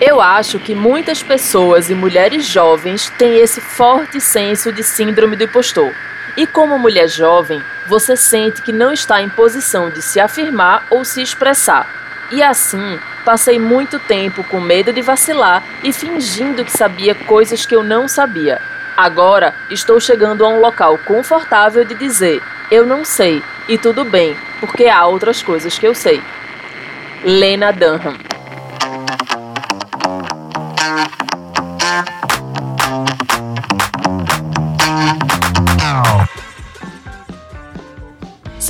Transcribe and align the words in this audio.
Eu 0.00 0.20
acho 0.20 0.60
que 0.60 0.76
muitas 0.76 1.24
pessoas 1.24 1.90
e 1.90 1.94
mulheres 1.94 2.46
jovens 2.46 3.10
têm 3.18 3.40
esse 3.40 3.60
forte 3.60 4.20
senso 4.20 4.70
de 4.70 4.84
síndrome 4.84 5.34
do 5.34 5.42
impostor. 5.42 5.92
E 6.36 6.46
como 6.46 6.78
mulher 6.78 7.08
jovem, 7.08 7.60
você 7.88 8.16
sente 8.16 8.62
que 8.62 8.70
não 8.70 8.92
está 8.92 9.20
em 9.20 9.28
posição 9.28 9.90
de 9.90 10.00
se 10.00 10.20
afirmar 10.20 10.86
ou 10.88 11.04
se 11.04 11.20
expressar. 11.20 11.84
E 12.30 12.40
assim, 12.40 12.96
passei 13.24 13.58
muito 13.58 13.98
tempo 13.98 14.44
com 14.44 14.60
medo 14.60 14.92
de 14.92 15.02
vacilar 15.02 15.64
e 15.82 15.92
fingindo 15.92 16.64
que 16.64 16.70
sabia 16.70 17.16
coisas 17.16 17.66
que 17.66 17.74
eu 17.74 17.82
não 17.82 18.06
sabia. 18.06 18.60
Agora 18.96 19.52
estou 19.68 19.98
chegando 19.98 20.44
a 20.44 20.48
um 20.48 20.60
local 20.60 20.96
confortável 20.98 21.84
de 21.84 21.96
dizer: 21.96 22.40
eu 22.70 22.86
não 22.86 23.04
sei, 23.04 23.42
e 23.68 23.76
tudo 23.76 24.04
bem, 24.04 24.36
porque 24.60 24.86
há 24.86 25.04
outras 25.06 25.42
coisas 25.42 25.76
que 25.76 25.88
eu 25.88 25.94
sei. 25.94 26.22
Lena 27.24 27.72
Dunham 27.72 28.27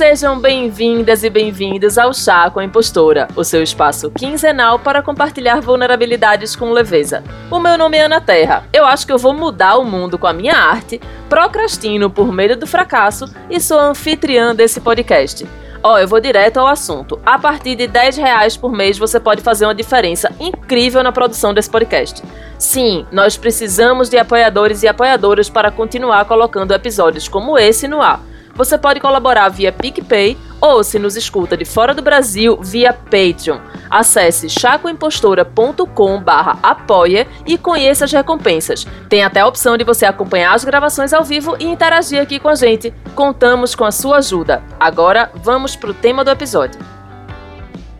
Sejam 0.09 0.39
bem-vindas 0.39 1.23
e 1.23 1.29
bem-vindos 1.29 1.95
ao 1.95 2.11
Chá 2.15 2.49
com 2.49 2.59
a 2.59 2.63
Impostora, 2.63 3.27
o 3.35 3.43
seu 3.43 3.61
espaço 3.61 4.09
quinzenal 4.09 4.79
para 4.79 5.03
compartilhar 5.03 5.61
vulnerabilidades 5.61 6.55
com 6.55 6.71
leveza. 6.71 7.23
O 7.51 7.59
meu 7.59 7.77
nome 7.77 7.95
é 7.95 8.05
Ana 8.05 8.19
Terra. 8.19 8.65
Eu 8.73 8.87
acho 8.87 9.05
que 9.05 9.13
eu 9.13 9.19
vou 9.19 9.35
mudar 9.35 9.77
o 9.77 9.85
mundo 9.85 10.17
com 10.17 10.25
a 10.25 10.33
minha 10.33 10.55
arte, 10.55 10.99
procrastino 11.29 12.09
por 12.09 12.33
medo 12.33 12.55
do 12.55 12.65
fracasso 12.65 13.31
e 13.51 13.61
sou 13.61 13.79
anfitriã 13.79 14.55
desse 14.55 14.81
podcast. 14.81 15.47
Ó, 15.83 15.93
oh, 15.93 15.97
eu 15.99 16.07
vou 16.07 16.19
direto 16.19 16.57
ao 16.57 16.65
assunto. 16.65 17.19
A 17.23 17.37
partir 17.37 17.75
de 17.75 17.85
10 17.85 18.17
reais 18.17 18.57
por 18.57 18.71
mês 18.71 18.97
você 18.97 19.19
pode 19.19 19.43
fazer 19.43 19.65
uma 19.65 19.75
diferença 19.75 20.31
incrível 20.39 21.03
na 21.03 21.11
produção 21.11 21.53
desse 21.53 21.69
podcast. 21.69 22.23
Sim, 22.57 23.05
nós 23.11 23.37
precisamos 23.37 24.09
de 24.09 24.17
apoiadores 24.17 24.81
e 24.81 24.87
apoiadoras 24.87 25.51
para 25.51 25.69
continuar 25.69 26.25
colocando 26.25 26.73
episódios 26.73 27.27
como 27.27 27.59
esse 27.59 27.87
no 27.87 28.01
ar. 28.01 28.28
Você 28.59 28.77
pode 28.77 28.99
colaborar 28.99 29.47
via 29.47 29.71
PicPay 29.71 30.37
ou, 30.59 30.83
se 30.83 30.99
nos 30.99 31.15
escuta 31.15 31.55
de 31.55 31.63
fora 31.63 31.93
do 31.93 32.01
Brasil, 32.01 32.59
via 32.61 32.91
Patreon. 32.91 33.57
Acesse 33.89 34.49
chacoimpostora.com 34.49 36.21
apoia 36.61 37.25
e 37.47 37.57
conheça 37.57 38.03
as 38.03 38.11
recompensas. 38.11 38.85
Tem 39.07 39.23
até 39.23 39.39
a 39.39 39.47
opção 39.47 39.77
de 39.77 39.85
você 39.85 40.05
acompanhar 40.05 40.53
as 40.53 40.65
gravações 40.65 41.13
ao 41.13 41.23
vivo 41.23 41.55
e 41.57 41.63
interagir 41.63 42.21
aqui 42.21 42.37
com 42.37 42.49
a 42.49 42.55
gente. 42.55 42.93
Contamos 43.15 43.75
com 43.75 43.85
a 43.85 43.93
sua 43.93 44.17
ajuda. 44.17 44.61
Agora, 44.77 45.31
vamos 45.35 45.77
para 45.77 45.91
o 45.91 45.93
tema 45.93 46.25
do 46.25 46.29
episódio. 46.29 46.81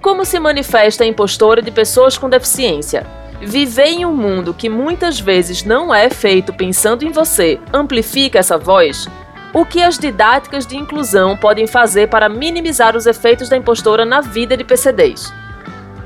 Como 0.02 0.26
se 0.26 0.42
manifesta 0.42 1.06
a 1.06 1.08
impostora 1.08 1.62
de 1.62 1.72
pessoas 1.72 2.18
com 2.18 2.30
deficiência? 2.30 3.08
Viver 3.42 3.88
em 3.88 4.06
um 4.06 4.14
mundo 4.14 4.54
que 4.54 4.68
muitas 4.68 5.22
vezes 5.22 5.64
não 5.64 5.96
é 5.96 6.10
feito 6.10 6.52
pensando 6.52 7.06
em 7.06 7.14
você 7.14 7.58
amplifica 7.72 8.40
essa 8.40 8.58
voz? 8.58 9.08
O 9.52 9.66
que 9.66 9.82
as 9.82 9.98
didáticas 9.98 10.68
de 10.68 10.78
inclusão 10.78 11.36
podem 11.36 11.66
fazer 11.66 12.08
para 12.08 12.30
minimizar 12.30 12.96
os 12.96 13.08
efeitos 13.08 13.50
da 13.50 13.58
impostora 13.58 14.06
na 14.06 14.22
vida 14.22 14.56
de 14.56 14.64
PCDs? 14.64 15.34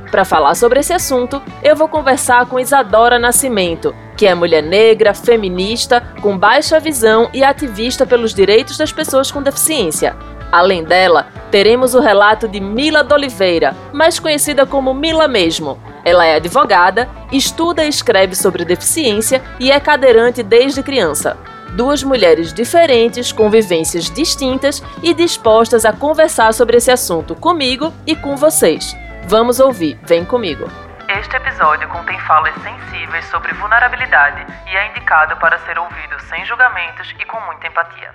Para 0.10 0.24
falar 0.24 0.56
sobre 0.56 0.80
esse 0.80 0.94
assunto, 0.94 1.42
eu 1.62 1.76
vou 1.76 1.90
conversar 1.90 2.46
com 2.46 2.58
Isadora 2.58 3.20
Nascimento, 3.20 3.94
que 4.16 4.26
é 4.26 4.34
mulher 4.34 4.64
negra, 4.64 5.14
feminista, 5.14 6.02
com 6.22 6.38
baixa 6.38 6.80
visão 6.80 7.30
e 7.34 7.44
ativista 7.44 8.06
pelos 8.06 8.34
direitos 8.34 8.78
das 8.78 8.94
pessoas 8.94 9.30
com 9.30 9.44
deficiência. 9.44 10.16
Além 10.50 10.84
dela, 10.84 11.28
teremos 11.52 11.96
o 11.96 12.00
relato 12.00 12.48
de 12.48 12.62
Mila 12.62 13.04
D'Oliveira, 13.04 13.76
mais 13.92 14.20
conhecida 14.20 14.66
como 14.66 14.94
Mila 14.94 15.28
mesmo. 15.28 15.78
Ela 16.06 16.26
é 16.26 16.36
advogada, 16.36 17.10
estuda 17.30 17.84
e 17.84 17.90
escreve 17.90 18.36
sobre 18.36 18.64
deficiência 18.64 19.42
e 19.60 19.70
é 19.70 19.80
cadeirante 19.82 20.42
desde 20.42 20.82
criança 20.82 21.36
duas 21.74 22.04
mulheres 22.04 22.54
diferentes, 22.54 23.32
com 23.32 23.50
vivências 23.50 24.10
distintas 24.10 24.82
e 25.02 25.14
dispostas 25.14 25.86
a 25.86 25.92
conversar 25.92 26.54
sobre 26.54 26.78
esse 26.78 26.92
assunto 26.92 27.36
comigo 27.36 27.94
e 28.06 28.16
com 28.16 28.38
vocês. 28.38 28.96
Vamos 29.26 29.60
ouvir, 29.60 30.00
vem 30.04 30.24
comigo. 30.24 30.70
Este 31.10 31.36
episódio 31.36 31.88
contém 31.90 32.20
falas 32.22 32.54
sensíveis 32.62 33.26
sobre 33.26 33.54
vulnerabilidade 33.54 34.46
e 34.72 34.76
é 34.76 34.88
indicado 34.88 35.36
para 35.38 35.60
ser 35.60 35.78
ouvido 35.78 36.20
sem 36.30 36.46
julgamentos 36.46 37.14
e 37.20 37.26
com 37.26 37.40
muita 37.42 37.68
empatia. 37.68 38.14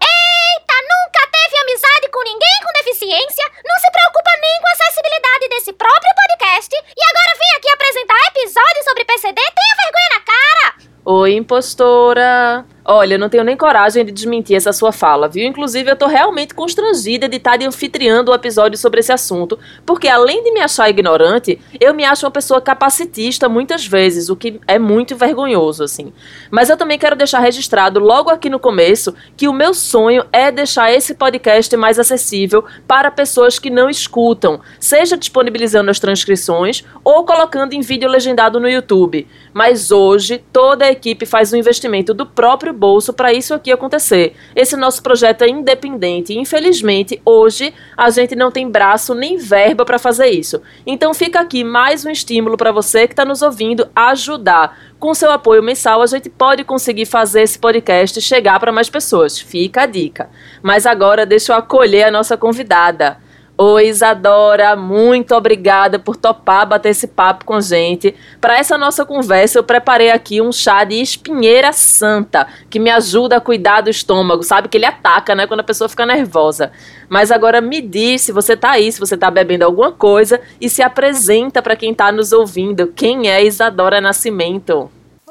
Eita, 0.00 0.76
nunca 0.82 1.22
teve 1.30 1.56
amizade 1.62 2.08
com 2.10 2.22
ninguém 2.24 2.58
com 2.62 2.72
deficiência, 2.84 3.44
não 3.64 3.78
se 3.78 3.90
preocupa 3.90 4.30
nem 4.40 4.60
com 4.60 4.68
a 4.68 4.72
acessibilidade 4.72 5.48
desse 5.48 5.72
próprio 5.72 6.12
podcast 6.14 6.74
e 6.74 7.02
agora 7.08 7.38
vem 7.38 7.50
aqui 7.56 7.68
apresentar 7.70 8.28
episódios 8.28 8.84
sobre 8.84 9.04
PCD? 9.04 9.40
Tenha 9.40 9.76
vergonha 9.84 10.08
na 10.10 10.20
cara! 10.20 10.74
Oi, 11.04 11.34
impostora! 11.34 12.73
Olha, 12.86 13.14
eu 13.14 13.18
não 13.18 13.30
tenho 13.30 13.42
nem 13.42 13.56
coragem 13.56 14.04
de 14.04 14.12
desmentir 14.12 14.54
essa 14.54 14.70
sua 14.70 14.92
fala, 14.92 15.26
viu? 15.26 15.46
Inclusive, 15.46 15.90
eu 15.90 15.96
tô 15.96 16.06
realmente 16.06 16.52
constrangida 16.52 17.26
de 17.26 17.38
estar 17.38 17.58
anfitriando 17.62 18.30
o 18.30 18.34
um 18.34 18.36
episódio 18.36 18.76
sobre 18.76 19.00
esse 19.00 19.10
assunto, 19.10 19.58
porque 19.86 20.06
além 20.06 20.44
de 20.44 20.50
me 20.50 20.60
achar 20.60 20.90
ignorante, 20.90 21.58
eu 21.80 21.94
me 21.94 22.04
acho 22.04 22.26
uma 22.26 22.30
pessoa 22.30 22.60
capacitista 22.60 23.48
muitas 23.48 23.86
vezes, 23.86 24.28
o 24.28 24.36
que 24.36 24.60
é 24.68 24.78
muito 24.78 25.16
vergonhoso, 25.16 25.82
assim. 25.82 26.12
Mas 26.50 26.68
eu 26.68 26.76
também 26.76 26.98
quero 26.98 27.16
deixar 27.16 27.38
registrado 27.38 27.98
logo 27.98 28.28
aqui 28.28 28.50
no 28.50 28.58
começo 28.58 29.14
que 29.34 29.48
o 29.48 29.52
meu 29.52 29.72
sonho 29.72 30.22
é 30.30 30.50
deixar 30.50 30.92
esse 30.92 31.14
podcast 31.14 31.74
mais 31.78 31.98
acessível 31.98 32.66
para 32.86 33.10
pessoas 33.10 33.58
que 33.58 33.70
não 33.70 33.88
escutam, 33.88 34.60
seja 34.78 35.16
disponibilizando 35.16 35.90
as 35.90 35.98
transcrições 35.98 36.84
ou 37.02 37.24
colocando 37.24 37.72
em 37.72 37.80
vídeo 37.80 38.10
legendado 38.10 38.60
no 38.60 38.68
YouTube. 38.68 39.26
Mas 39.54 39.90
hoje, 39.90 40.44
toda 40.52 40.84
a 40.84 40.92
equipe 40.92 41.24
faz 41.24 41.50
um 41.50 41.56
investimento 41.56 42.12
do 42.12 42.26
próprio 42.26 42.73
bolso 42.74 43.12
para 43.12 43.32
isso 43.32 43.54
aqui 43.54 43.72
acontecer. 43.72 44.34
Esse 44.54 44.76
nosso 44.76 45.02
projeto 45.02 45.42
é 45.42 45.48
independente 45.48 46.34
infelizmente, 46.36 47.20
hoje 47.24 47.72
a 47.96 48.10
gente 48.10 48.34
não 48.34 48.50
tem 48.50 48.68
braço 48.68 49.14
nem 49.14 49.36
verba 49.36 49.84
para 49.84 49.98
fazer 49.98 50.28
isso. 50.28 50.60
Então 50.86 51.14
fica 51.14 51.40
aqui 51.40 51.64
mais 51.64 52.04
um 52.04 52.10
estímulo 52.10 52.56
para 52.56 52.72
você 52.72 53.06
que 53.06 53.12
está 53.12 53.24
nos 53.24 53.42
ouvindo 53.42 53.88
ajudar. 53.94 54.78
Com 54.98 55.14
seu 55.14 55.30
apoio 55.30 55.62
mensal, 55.62 56.02
a 56.02 56.06
gente 56.06 56.30
pode 56.30 56.64
conseguir 56.64 57.06
fazer 57.06 57.42
esse 57.42 57.58
podcast 57.58 58.20
chegar 58.20 58.58
para 58.58 58.72
mais 58.72 58.88
pessoas. 58.88 59.38
Fica 59.38 59.82
a 59.82 59.86
dica. 59.86 60.30
Mas 60.62 60.86
agora 60.86 61.26
deixa 61.26 61.52
eu 61.52 61.56
acolher 61.56 62.04
a 62.04 62.10
nossa 62.10 62.36
convidada. 62.36 63.18
Oi, 63.56 63.86
Isadora, 63.86 64.74
muito 64.74 65.32
obrigada 65.32 65.96
por 65.96 66.16
topar 66.16 66.66
bater 66.66 66.88
esse 66.88 67.06
papo 67.06 67.44
com 67.44 67.54
a 67.54 67.60
gente. 67.60 68.12
Para 68.40 68.58
essa 68.58 68.76
nossa 68.76 69.06
conversa, 69.06 69.60
eu 69.60 69.62
preparei 69.62 70.10
aqui 70.10 70.42
um 70.42 70.50
chá 70.50 70.82
de 70.82 71.00
espinheira 71.00 71.72
santa, 71.72 72.48
que 72.68 72.80
me 72.80 72.90
ajuda 72.90 73.36
a 73.36 73.40
cuidar 73.40 73.82
do 73.82 73.88
estômago. 73.88 74.42
Sabe 74.42 74.66
que 74.66 74.76
ele 74.76 74.84
ataca, 74.84 75.36
né, 75.36 75.46
quando 75.46 75.60
a 75.60 75.64
pessoa 75.64 75.88
fica 75.88 76.04
nervosa. 76.04 76.72
Mas 77.08 77.30
agora 77.30 77.60
me 77.60 77.80
diz 77.80 78.22
se 78.22 78.32
você 78.32 78.56
tá 78.56 78.72
aí, 78.72 78.90
se 78.90 78.98
você 78.98 79.16
tá 79.16 79.30
bebendo 79.30 79.64
alguma 79.64 79.92
coisa 79.92 80.40
e 80.60 80.68
se 80.68 80.82
apresenta 80.82 81.62
para 81.62 81.76
quem 81.76 81.94
tá 81.94 82.10
nos 82.10 82.32
ouvindo. 82.32 82.88
Quem 82.88 83.30
é 83.30 83.44
Isadora 83.44 84.00
Nascimento? 84.00 84.90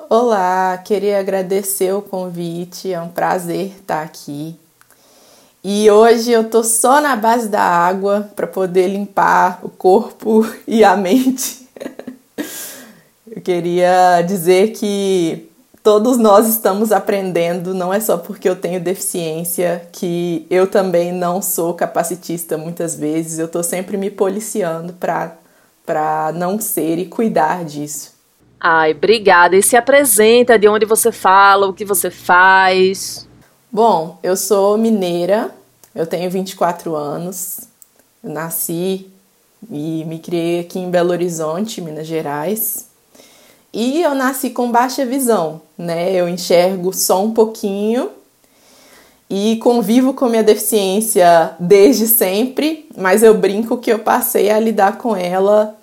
Olá, 0.09 0.77
queria 0.77 1.19
agradecer 1.19 1.93
o 1.93 2.01
convite, 2.01 2.93
é 2.93 3.01
um 3.01 3.09
prazer 3.09 3.73
estar 3.79 4.01
aqui. 4.01 4.57
E 5.63 5.89
hoje 5.89 6.31
eu 6.31 6.49
tô 6.49 6.61
só 6.61 6.99
na 6.99 7.15
base 7.15 7.47
da 7.47 7.61
água 7.61 8.29
para 8.35 8.45
poder 8.45 8.87
limpar 8.87 9.59
o 9.63 9.69
corpo 9.69 10.45
e 10.67 10.83
a 10.83 10.97
mente. 10.97 11.67
eu 13.31 13.41
queria 13.41 14.21
dizer 14.21 14.71
que 14.71 15.49
todos 15.81 16.17
nós 16.17 16.49
estamos 16.49 16.91
aprendendo, 16.91 17.73
não 17.73 17.93
é 17.93 17.99
só 18.01 18.17
porque 18.17 18.47
eu 18.47 18.57
tenho 18.57 18.81
deficiência, 18.81 19.87
que 19.91 20.45
eu 20.49 20.67
também 20.67 21.13
não 21.13 21.41
sou 21.41 21.73
capacitista 21.73 22.57
muitas 22.57 22.95
vezes, 22.95 23.39
eu 23.39 23.47
tô 23.47 23.63
sempre 23.63 23.95
me 23.95 24.09
policiando 24.09 24.93
para 24.93 25.37
para 25.85 26.31
não 26.33 26.61
ser 26.61 26.97
e 26.97 27.05
cuidar 27.05 27.65
disso. 27.65 28.13
Ai, 28.57 28.91
obrigada. 28.93 29.55
E 29.55 29.61
se 29.61 29.75
apresenta 29.75 30.57
de 30.57 30.65
onde 30.65 30.85
você 30.85 31.11
fala, 31.11 31.67
o 31.67 31.73
que 31.73 31.83
você 31.83 32.09
faz. 32.09 33.27
Bom, 33.75 34.19
eu 34.21 34.37
sou 34.37 34.77
mineira, 34.77 35.49
eu 35.95 36.05
tenho 36.05 36.29
24 36.29 36.95
anos, 36.95 37.61
nasci 38.23 39.07
e 39.67 40.05
me 40.05 40.19
criei 40.19 40.59
aqui 40.59 40.77
em 40.77 40.91
Belo 40.91 41.09
Horizonte, 41.09 41.81
Minas 41.81 42.05
Gerais. 42.05 42.85
E 43.73 43.99
eu 44.03 44.13
nasci 44.13 44.51
com 44.51 44.71
baixa 44.71 45.03
visão, 45.07 45.59
né? 45.75 46.13
Eu 46.13 46.29
enxergo 46.29 46.93
só 46.93 47.23
um 47.23 47.31
pouquinho 47.31 48.11
e 49.27 49.57
convivo 49.57 50.13
com 50.13 50.29
minha 50.29 50.43
deficiência 50.43 51.55
desde 51.59 52.05
sempre, 52.05 52.87
mas 52.95 53.23
eu 53.23 53.33
brinco 53.33 53.79
que 53.79 53.91
eu 53.91 53.97
passei 53.97 54.51
a 54.51 54.59
lidar 54.59 54.99
com 54.99 55.15
ela 55.15 55.75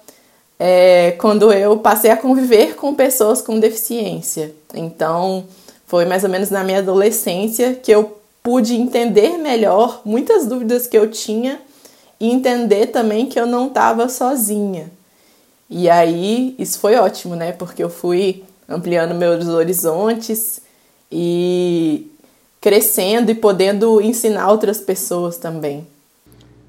é, 0.60 1.16
quando 1.18 1.52
eu 1.52 1.76
passei 1.78 2.12
a 2.12 2.16
conviver 2.16 2.76
com 2.76 2.94
pessoas 2.94 3.42
com 3.42 3.58
deficiência. 3.58 4.54
Então, 4.72 5.44
foi 5.90 6.04
mais 6.04 6.22
ou 6.22 6.30
menos 6.30 6.50
na 6.50 6.62
minha 6.62 6.78
adolescência 6.78 7.74
que 7.74 7.90
eu 7.90 8.16
pude 8.44 8.76
entender 8.76 9.36
melhor 9.38 10.02
muitas 10.04 10.46
dúvidas 10.46 10.86
que 10.86 10.96
eu 10.96 11.10
tinha 11.10 11.60
e 12.20 12.30
entender 12.30 12.86
também 12.86 13.26
que 13.26 13.40
eu 13.40 13.44
não 13.44 13.66
estava 13.66 14.08
sozinha. 14.08 14.88
E 15.68 15.90
aí 15.90 16.54
isso 16.60 16.78
foi 16.78 16.94
ótimo, 16.94 17.34
né? 17.34 17.50
Porque 17.50 17.82
eu 17.82 17.90
fui 17.90 18.44
ampliando 18.68 19.16
meus 19.16 19.48
horizontes 19.48 20.60
e 21.10 22.08
crescendo 22.60 23.32
e 23.32 23.34
podendo 23.34 24.00
ensinar 24.00 24.48
outras 24.48 24.80
pessoas 24.80 25.38
também. 25.38 25.84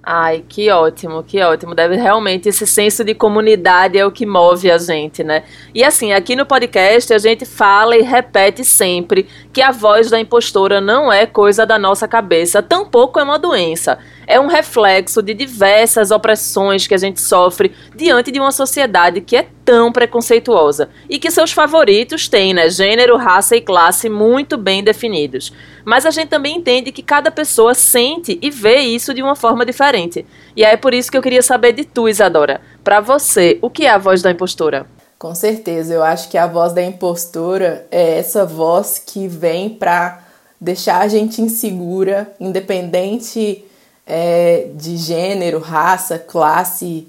Ai, 0.04 0.44
que 0.50 0.72
ótimo, 0.72 1.22
que 1.22 1.40
ótimo. 1.42 1.76
Deve 1.76 1.96
realmente 1.96 2.50
esse 2.50 2.66
senso 2.66 3.04
de 3.04 3.14
comunidade 3.14 4.00
é 4.00 4.06
o 4.06 4.12
que 4.12 4.26
move 4.26 4.72
a 4.72 4.78
gente, 4.80 5.24
né? 5.24 5.44
E 5.76 5.84
assim, 5.84 6.12
aqui 6.12 6.36
no 6.36 6.44
podcast 6.44 7.14
a 7.14 7.20
gente 7.20 7.46
fala 7.46 7.96
e 7.96 8.02
repete 8.02 8.66
sempre 8.66 9.28
que 9.54 9.62
a 9.62 9.72
voz 9.72 10.10
da 10.10 10.20
impostora 10.20 10.82
não 10.82 11.14
é 11.14 11.28
coisa 11.28 11.68
da 11.68 11.78
nossa 11.78 12.08
cabeça, 12.08 12.64
tampouco 12.64 13.20
é 13.20 13.24
uma 13.24 13.38
doença. 13.38 14.00
É 14.32 14.40
um 14.40 14.48
reflexo 14.48 15.22
de 15.22 15.34
diversas 15.34 16.10
opressões 16.10 16.88
que 16.88 16.94
a 16.94 16.98
gente 16.98 17.20
sofre 17.20 17.76
diante 17.94 18.32
de 18.32 18.40
uma 18.40 18.54
sociedade 18.54 19.20
que 19.20 19.36
é 19.36 19.46
tão 19.66 19.92
preconceituosa 19.92 20.88
e 21.10 21.20
que 21.20 21.30
seus 21.30 21.52
favoritos 21.52 22.30
têm, 22.30 22.54
né, 22.54 22.70
gênero, 22.70 23.18
raça 23.18 23.58
e 23.58 23.62
classe 23.62 24.08
muito 24.08 24.58
bem 24.58 24.82
definidos. 24.82 25.52
Mas 25.84 26.06
a 26.06 26.12
gente 26.12 26.30
também 26.30 26.56
entende 26.56 26.94
que 26.94 27.04
cada 27.04 27.30
pessoa 27.30 27.74
sente 27.74 28.40
e 28.42 28.50
vê 28.50 28.78
isso 28.78 29.14
de 29.14 29.22
uma 29.22 29.36
forma 29.36 29.66
diferente. 29.66 30.26
E 30.56 30.64
é 30.64 30.78
por 30.78 30.94
isso 30.94 31.12
que 31.12 31.18
eu 31.18 31.22
queria 31.22 31.42
saber 31.42 31.74
de 31.74 31.84
tu, 31.84 32.08
Isadora. 32.08 32.62
Para 32.86 33.02
você, 33.02 33.60
o 33.62 33.70
que 33.70 33.86
é 33.86 33.90
a 33.90 33.98
voz 33.98 34.22
da 34.22 34.32
impostora? 34.32 34.86
Com 35.20 35.36
certeza, 35.36 35.94
eu 35.94 36.02
acho 36.02 36.30
que 36.30 36.38
a 36.38 36.48
voz 36.48 36.72
da 36.72 36.82
impostora 36.82 37.86
é 37.92 38.20
essa 38.20 38.46
voz 38.46 38.98
que 38.98 39.28
vem 39.28 39.72
para 39.72 40.24
deixar 40.60 41.02
a 41.02 41.08
gente 41.10 41.42
insegura, 41.42 42.34
independente 42.40 43.66
é, 44.14 44.68
de 44.76 44.98
gênero, 44.98 45.60
raça, 45.60 46.20
classe, 46.20 47.08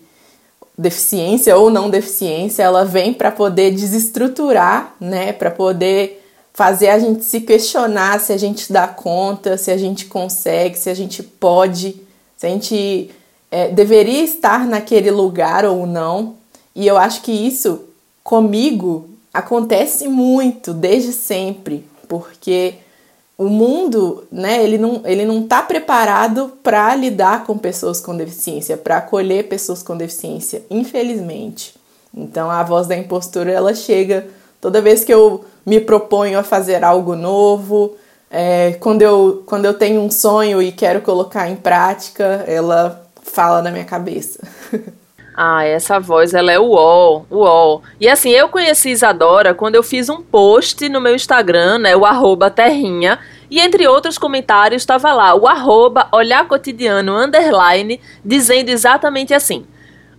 deficiência 0.79 1.57
ou 1.57 1.69
não 1.69 1.91
deficiência, 1.91 2.63
ela 2.63 2.85
vem 2.85 3.13
para 3.13 3.33
poder 3.33 3.73
desestruturar, 3.73 4.95
né, 5.01 5.33
para 5.33 5.51
poder 5.51 6.25
fazer 6.55 6.91
a 6.91 7.01
gente 7.01 7.25
se 7.25 7.41
questionar 7.41 8.21
se 8.21 8.33
a 8.33 8.37
gente 8.37 8.73
dá 8.73 8.87
conta, 8.87 9.59
se 9.59 9.73
a 9.73 9.77
gente 9.77 10.07
consegue, 10.07 10.79
se 10.79 10.89
a 10.89 10.95
gente 10.95 11.25
pode, 11.25 11.97
se 12.37 12.47
a 12.47 12.49
gente 12.49 13.11
é, 13.51 13.69
deveria 13.69 14.23
estar 14.23 14.65
naquele 14.65 15.11
lugar 15.11 15.65
ou 15.65 15.87
não. 15.87 16.37
E 16.73 16.87
eu 16.87 16.97
acho 16.97 17.23
que 17.23 17.33
isso 17.33 17.81
comigo 18.23 19.09
acontece 19.35 20.07
muito 20.07 20.73
desde 20.73 21.13
sempre, 21.13 21.85
porque 22.07 22.75
o 23.37 23.49
mundo, 23.49 24.25
né, 24.31 24.63
ele 24.63 24.79
não, 24.79 25.03
ele 25.05 25.25
não 25.25 25.43
tá 25.43 25.63
preparado 25.63 26.53
para 26.63 26.95
lidar 26.95 27.45
com 27.45 27.57
pessoas 27.57 28.01
com 28.01 28.17
deficiência, 28.17 28.77
para 28.77 28.99
acolher 28.99 29.49
pessoas 29.49 29.83
com 29.83 29.97
deficiência, 29.97 30.63
infelizmente. 30.71 31.75
Então 32.15 32.51
a 32.51 32.63
voz 32.63 32.87
da 32.87 32.97
impostura 32.97 33.51
ela 33.51 33.75
chega 33.75 34.29
toda 34.61 34.83
vez 34.83 35.03
que 35.03 35.13
eu 35.13 35.45
me 35.65 35.81
proponho 35.81 36.39
a 36.39 36.43
fazer 36.43 36.85
algo 36.85 37.17
novo, 37.17 37.97
é, 38.31 38.73
quando, 38.81 39.03
eu, 39.03 39.43
quando 39.47 39.65
eu 39.65 39.75
tenho 39.75 40.01
um 40.01 40.11
sonho 40.11 40.63
e 40.63 40.73
quero 40.73 41.03
colocar 41.03 41.49
em 41.51 41.57
prática, 41.57 42.45
ela 42.47 43.05
fala 43.23 43.61
na 43.61 43.71
minha 43.71 43.85
cabeça. 43.85 44.41
Ah, 45.35 45.65
essa 45.65 45.99
voz, 45.99 46.35
ela 46.35 46.53
é 46.53 46.59
uol, 46.59 47.27
uol. 47.31 47.83
E 47.99 48.09
assim, 48.09 48.31
eu 48.31 48.49
conheci 48.49 48.91
Isadora 48.91 49.55
quando 49.55 49.75
eu 49.75 49.83
fiz 49.83 50.09
um 50.11 50.21
post 50.21 50.87
no 50.89 51.01
meu 51.01 51.15
Instagram, 51.15 51.79
né, 51.79 51.97
o 51.97 52.05
arroba 52.05 52.51
terrinha, 52.51 53.19
e 53.51 53.59
entre 53.59 53.89
outros 53.89 54.19
comentários 54.19 54.83
estava 54.83 55.13
lá 55.13 55.35
o 55.35 55.47
arroba 55.47 56.09
olhar 56.13 56.47
cotidiano 56.47 57.17
underline, 57.17 57.99
dizendo 58.25 58.69
exatamente 58.69 59.33
assim, 59.33 59.65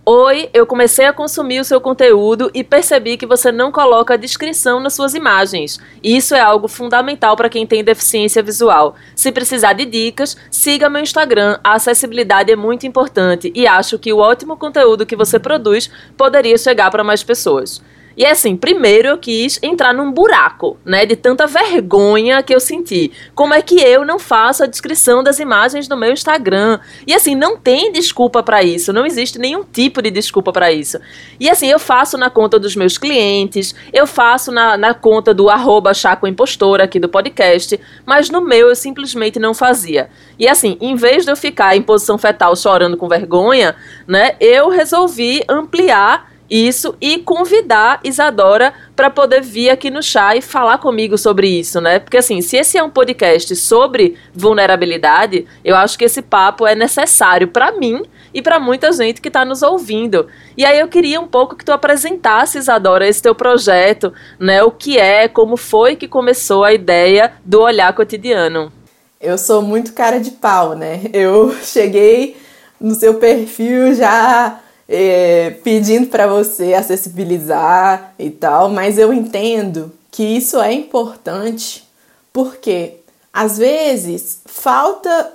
Oi, 0.06 0.50
eu 0.52 0.66
comecei 0.66 1.06
a 1.06 1.14
consumir 1.14 1.60
o 1.60 1.64
seu 1.64 1.80
conteúdo 1.80 2.50
e 2.52 2.62
percebi 2.62 3.16
que 3.16 3.24
você 3.24 3.50
não 3.50 3.72
coloca 3.72 4.18
descrição 4.18 4.78
nas 4.78 4.92
suas 4.92 5.14
imagens. 5.14 5.80
Isso 6.02 6.34
é 6.34 6.40
algo 6.40 6.68
fundamental 6.68 7.34
para 7.34 7.48
quem 7.48 7.66
tem 7.66 7.82
deficiência 7.82 8.42
visual. 8.42 8.96
Se 9.16 9.32
precisar 9.32 9.72
de 9.72 9.86
dicas, 9.86 10.36
siga 10.50 10.90
meu 10.90 11.00
Instagram. 11.00 11.58
A 11.64 11.72
acessibilidade 11.72 12.52
é 12.52 12.56
muito 12.56 12.86
importante 12.86 13.50
e 13.54 13.66
acho 13.66 13.98
que 13.98 14.12
o 14.12 14.18
ótimo 14.18 14.58
conteúdo 14.58 15.06
que 15.06 15.16
você 15.16 15.38
produz 15.38 15.90
poderia 16.18 16.58
chegar 16.58 16.90
para 16.90 17.02
mais 17.02 17.22
pessoas. 17.22 17.80
E 18.16 18.24
assim, 18.24 18.56
primeiro 18.56 19.08
eu 19.08 19.18
quis 19.18 19.58
entrar 19.62 19.92
num 19.92 20.12
buraco, 20.12 20.76
né, 20.84 21.04
de 21.04 21.16
tanta 21.16 21.46
vergonha 21.46 22.42
que 22.42 22.54
eu 22.54 22.60
senti. 22.60 23.12
Como 23.34 23.52
é 23.54 23.60
que 23.60 23.80
eu 23.80 24.04
não 24.04 24.18
faço 24.18 24.62
a 24.62 24.66
descrição 24.66 25.22
das 25.22 25.38
imagens 25.38 25.88
no 25.88 25.96
meu 25.96 26.12
Instagram? 26.12 26.78
E 27.06 27.14
assim, 27.14 27.34
não 27.34 27.56
tem 27.56 27.92
desculpa 27.92 28.42
para 28.42 28.62
isso, 28.62 28.92
não 28.92 29.04
existe 29.04 29.38
nenhum 29.38 29.64
tipo 29.64 30.00
de 30.00 30.10
desculpa 30.10 30.52
para 30.52 30.70
isso. 30.70 30.98
E 31.40 31.50
assim, 31.50 31.66
eu 31.66 31.78
faço 31.78 32.16
na 32.16 32.30
conta 32.30 32.58
dos 32.58 32.76
meus 32.76 32.96
clientes, 32.96 33.74
eu 33.92 34.06
faço 34.06 34.52
na, 34.52 34.76
na 34.76 34.94
conta 34.94 35.34
do 35.34 35.48
arroba 35.48 35.92
Chaco 35.92 36.26
Impostor 36.26 36.80
aqui 36.80 37.00
do 37.00 37.08
podcast, 37.08 37.78
mas 38.06 38.30
no 38.30 38.40
meu 38.40 38.68
eu 38.68 38.76
simplesmente 38.76 39.38
não 39.38 39.54
fazia. 39.54 40.08
E 40.38 40.46
assim, 40.46 40.76
em 40.80 40.94
vez 40.94 41.24
de 41.24 41.32
eu 41.32 41.36
ficar 41.36 41.76
em 41.76 41.82
posição 41.82 42.16
fetal 42.16 42.54
chorando 42.54 42.96
com 42.96 43.08
vergonha, 43.08 43.74
né, 44.06 44.36
eu 44.40 44.68
resolvi 44.68 45.42
ampliar 45.48 46.33
isso 46.48 46.94
e 47.00 47.18
convidar 47.18 48.00
Isadora 48.04 48.74
para 48.94 49.10
poder 49.10 49.40
vir 49.40 49.70
aqui 49.70 49.90
no 49.90 50.02
chá 50.02 50.36
e 50.36 50.42
falar 50.42 50.78
comigo 50.78 51.16
sobre 51.16 51.48
isso, 51.48 51.80
né? 51.80 51.98
Porque 51.98 52.18
assim, 52.18 52.40
se 52.40 52.56
esse 52.56 52.76
é 52.76 52.82
um 52.82 52.90
podcast 52.90 53.54
sobre 53.56 54.16
vulnerabilidade, 54.32 55.46
eu 55.64 55.74
acho 55.74 55.98
que 55.98 56.04
esse 56.04 56.22
papo 56.22 56.66
é 56.66 56.74
necessário 56.74 57.48
para 57.48 57.72
mim 57.72 58.02
e 58.32 58.42
para 58.42 58.60
muita 58.60 58.92
gente 58.92 59.20
que 59.20 59.28
está 59.28 59.44
nos 59.44 59.62
ouvindo. 59.62 60.26
E 60.56 60.64
aí 60.64 60.78
eu 60.78 60.88
queria 60.88 61.20
um 61.20 61.26
pouco 61.26 61.56
que 61.56 61.64
tu 61.64 61.72
apresentasse, 61.72 62.58
Isadora, 62.58 63.06
esse 63.06 63.22
teu 63.22 63.34
projeto, 63.34 64.12
né? 64.38 64.62
O 64.62 64.70
que 64.70 64.98
é, 64.98 65.28
como 65.28 65.56
foi 65.56 65.96
que 65.96 66.08
começou 66.08 66.64
a 66.64 66.72
ideia 66.72 67.32
do 67.44 67.60
olhar 67.60 67.92
cotidiano. 67.94 68.72
Eu 69.20 69.38
sou 69.38 69.62
muito 69.62 69.94
cara 69.94 70.20
de 70.20 70.32
pau, 70.32 70.74
né? 70.74 71.02
Eu 71.12 71.54
cheguei 71.62 72.36
no 72.80 72.94
seu 72.94 73.14
perfil 73.14 73.94
já 73.94 74.60
é, 74.88 75.50
pedindo 75.62 76.08
para 76.08 76.26
você 76.26 76.74
acessibilizar 76.74 78.14
e 78.18 78.30
tal, 78.30 78.68
mas 78.68 78.98
eu 78.98 79.12
entendo 79.12 79.92
que 80.10 80.22
isso 80.22 80.60
é 80.60 80.72
importante 80.72 81.84
porque 82.32 82.96
às 83.32 83.58
vezes 83.58 84.40
falta 84.44 85.32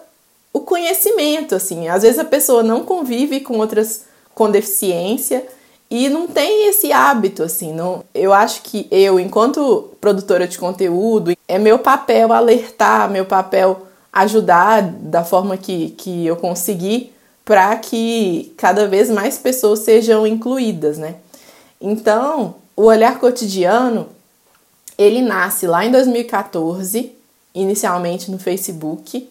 o 0.54 0.62
conhecimento, 0.62 1.56
assim, 1.56 1.88
às 1.88 2.04
vezes 2.04 2.20
a 2.20 2.26
pessoa 2.26 2.64
não 2.64 2.84
convive 2.84 3.40
com 3.40 3.58
outras 3.58 4.06
com 4.34 4.50
deficiência 4.50 5.46
e 5.92 6.08
não 6.08 6.28
tem 6.28 6.68
esse 6.68 6.94
hábito, 6.94 7.44
assim, 7.44 7.74
não. 7.74 8.04
Eu 8.14 8.32
acho 8.32 8.62
que 8.62 8.88
eu, 8.92 9.20
enquanto 9.20 9.90
produtora 10.00 10.48
de 10.48 10.58
conteúdo, 10.58 11.34
é 11.48 11.58
meu 11.58 11.80
papel 11.80 12.32
alertar, 12.32 13.10
meu 13.10 13.26
papel 13.26 13.88
ajudar 14.14 14.82
da 14.82 15.24
forma 15.24 15.58
que, 15.58 15.92
que 15.92 16.26
eu 16.26 16.36
conseguir 16.36 17.14
para 17.50 17.76
que 17.78 18.54
cada 18.56 18.88
vez 18.88 19.10
mais 19.10 19.40
pessoas 19.40 19.80
sejam 19.80 20.28
incluídas, 20.28 21.00
né? 21.00 21.16
Então, 21.82 22.54
o 22.78 22.84
olhar 22.84 23.18
cotidiano, 23.18 24.08
ele 24.96 25.20
nasce 25.24 25.66
lá 25.66 25.84
em 25.84 25.90
2014, 25.90 27.12
inicialmente 27.56 28.30
no 28.30 28.38
Facebook. 28.38 29.28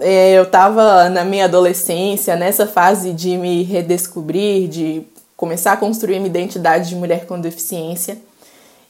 É, 0.00 0.38
eu 0.38 0.44
estava 0.44 1.10
na 1.10 1.22
minha 1.22 1.44
adolescência, 1.44 2.34
nessa 2.34 2.66
fase 2.66 3.12
de 3.12 3.36
me 3.36 3.62
redescobrir, 3.62 4.66
de 4.66 5.02
começar 5.36 5.72
a 5.72 5.76
construir 5.76 6.14
minha 6.14 6.30
identidade 6.30 6.88
de 6.88 6.96
mulher 6.96 7.26
com 7.26 7.38
deficiência. 7.38 8.16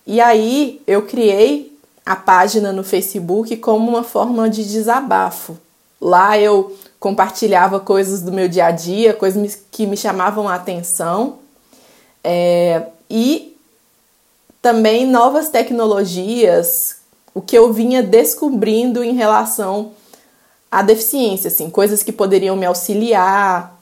E 0.07 0.21
aí 0.21 0.81
eu 0.87 1.03
criei 1.03 1.77
a 2.05 2.15
página 2.15 2.73
no 2.73 2.85
Facebook 2.85 3.57
como 3.57 3.89
uma 3.89 4.05
forma 4.05 4.49
de 4.49 4.63
desabafo. 4.63 5.59
Lá 6.01 6.39
eu 6.39 6.73
compartilhava 7.07 7.79
coisas 7.79 8.21
do 8.21 8.33
meu 8.33 8.49
dia 8.49 8.67
a 8.67 8.73
dia, 8.73 9.15
coisas 9.15 9.57
que 9.71 9.87
me 9.87 9.97
chamavam 9.97 10.49
a 10.49 10.57
atenção. 10.57 11.39
É, 12.25 12.83
e 13.09 13.57
também 14.61 15.07
novas 15.07 15.49
tecnologias, 15.49 16.97
o 17.33 17.41
que 17.41 17.57
eu 17.57 17.73
vinha 17.73 18.03
descobrindo 18.03 19.05
em 19.05 19.15
relação 19.15 19.93
à 20.69 20.83
deficiência, 20.83 21.47
assim, 21.47 21.71
coisas 21.71 22.03
que 22.03 22.11
poderiam 22.11 22.57
me 22.57 22.67
auxiliar, 22.67 23.81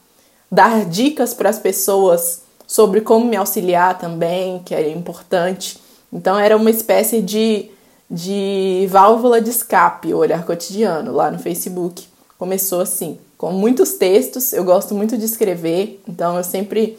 dar 0.52 0.84
dicas 0.84 1.32
para 1.32 1.48
as 1.48 1.58
pessoas 1.58 2.42
sobre 2.66 3.00
como 3.00 3.24
me 3.24 3.36
auxiliar 3.36 3.96
também, 3.96 4.58
que 4.66 4.74
é 4.74 4.90
importante. 4.90 5.80
Então 6.12 6.38
era 6.38 6.58
uma 6.58 6.68
espécie 6.68 7.22
de, 7.22 7.70
de 8.10 8.86
válvula 8.90 9.40
de 9.40 9.48
escape, 9.48 10.12
olhar 10.12 10.44
cotidiano 10.44 11.10
lá 11.10 11.30
no 11.30 11.38
Facebook 11.38 12.12
começou 12.38 12.80
assim, 12.80 13.18
com 13.38 13.52
muitos 13.52 13.94
textos. 13.94 14.52
Eu 14.52 14.64
gosto 14.64 14.94
muito 14.94 15.16
de 15.16 15.24
escrever, 15.24 16.02
então 16.08 16.36
eu 16.36 16.44
sempre 16.44 16.98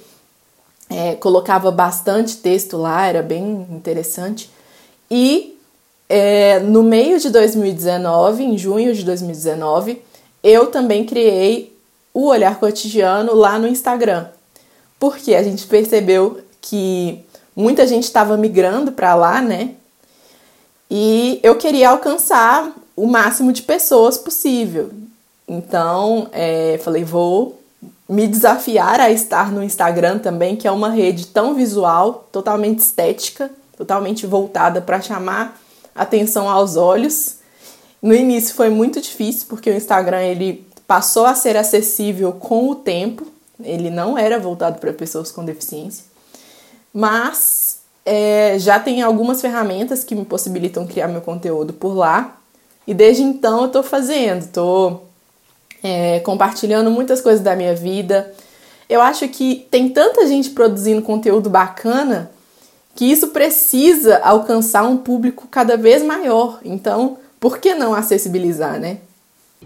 é, 0.89 1.15
colocava 1.15 1.71
bastante 1.71 2.37
texto 2.37 2.77
lá, 2.77 3.05
era 3.07 3.21
bem 3.21 3.67
interessante. 3.71 4.49
E 5.09 5.57
é, 6.07 6.59
no 6.59 6.83
meio 6.83 7.19
de 7.19 7.29
2019, 7.29 8.43
em 8.43 8.57
junho 8.57 8.93
de 8.93 9.03
2019, 9.03 10.01
eu 10.43 10.67
também 10.67 11.05
criei 11.05 11.75
o 12.13 12.27
Olhar 12.27 12.59
Cotidiano 12.59 13.33
lá 13.33 13.59
no 13.59 13.67
Instagram. 13.67 14.27
porque 14.97 15.35
a 15.35 15.43
gente 15.43 15.67
percebeu 15.67 16.39
que 16.61 17.23
muita 17.55 17.85
gente 17.85 18.05
estava 18.05 18.37
migrando 18.37 18.91
para 18.91 19.13
lá, 19.13 19.41
né? 19.41 19.71
E 20.89 21.39
eu 21.43 21.55
queria 21.55 21.89
alcançar 21.89 22.73
o 22.95 23.05
máximo 23.05 23.51
de 23.51 23.61
pessoas 23.61 24.17
possível. 24.17 24.89
Então, 25.47 26.27
é, 26.31 26.79
falei, 26.83 27.03
vou 27.03 27.59
me 28.07 28.27
desafiar 28.27 28.99
a 28.99 29.11
estar 29.11 29.51
no 29.51 29.63
Instagram 29.63 30.19
também, 30.19 30.55
que 30.55 30.67
é 30.67 30.71
uma 30.71 30.89
rede 30.89 31.27
tão 31.27 31.55
visual, 31.55 32.27
totalmente 32.31 32.79
estética, 32.79 33.49
totalmente 33.77 34.25
voltada 34.25 34.81
para 34.81 35.01
chamar 35.01 35.59
atenção 35.93 36.49
aos 36.49 36.75
olhos. 36.75 37.37
No 38.01 38.13
início 38.13 38.53
foi 38.53 38.69
muito 38.69 39.01
difícil 39.01 39.47
porque 39.49 39.69
o 39.69 39.75
Instagram 39.75 40.21
ele 40.21 40.67
passou 40.87 41.25
a 41.25 41.33
ser 41.33 41.57
acessível 41.57 42.33
com 42.33 42.69
o 42.69 42.75
tempo. 42.75 43.25
Ele 43.63 43.89
não 43.89 44.17
era 44.17 44.37
voltado 44.39 44.79
para 44.79 44.93
pessoas 44.93 45.31
com 45.31 45.43
deficiência, 45.43 46.03
mas 46.93 47.79
é, 48.05 48.57
já 48.59 48.79
tem 48.79 49.01
algumas 49.01 49.41
ferramentas 49.41 50.03
que 50.03 50.13
me 50.13 50.25
possibilitam 50.25 50.85
criar 50.85 51.07
meu 51.07 51.21
conteúdo 51.21 51.73
por 51.73 51.93
lá. 51.93 52.37
E 52.85 52.93
desde 52.93 53.23
então 53.23 53.61
eu 53.61 53.65
estou 53.67 53.81
fazendo, 53.81 54.41
estou 54.41 55.07
é, 55.85 56.19
compartilhando 56.21 56.89
muitas 56.89 57.21
coisas 57.21 57.41
da 57.41 57.55
minha 57.55 57.75
vida. 57.75 58.33
Eu 58.89 59.01
acho 59.01 59.27
que 59.27 59.67
tem 59.69 59.89
tanta 59.89 60.25
gente 60.25 60.49
produzindo 60.49 61.03
conteúdo 61.03 61.47
bacana 61.47 62.31
que 62.95 63.05
isso 63.05 63.27
precisa 63.27 64.17
alcançar 64.23 64.83
um 64.83 64.97
público 64.97 65.47
cada 65.51 65.77
vez 65.77 66.01
maior. 66.01 66.59
Então, 66.65 67.17
por 67.39 67.59
que 67.59 67.75
não 67.75 67.93
acessibilizar, 67.93 68.79
né? 68.79 68.97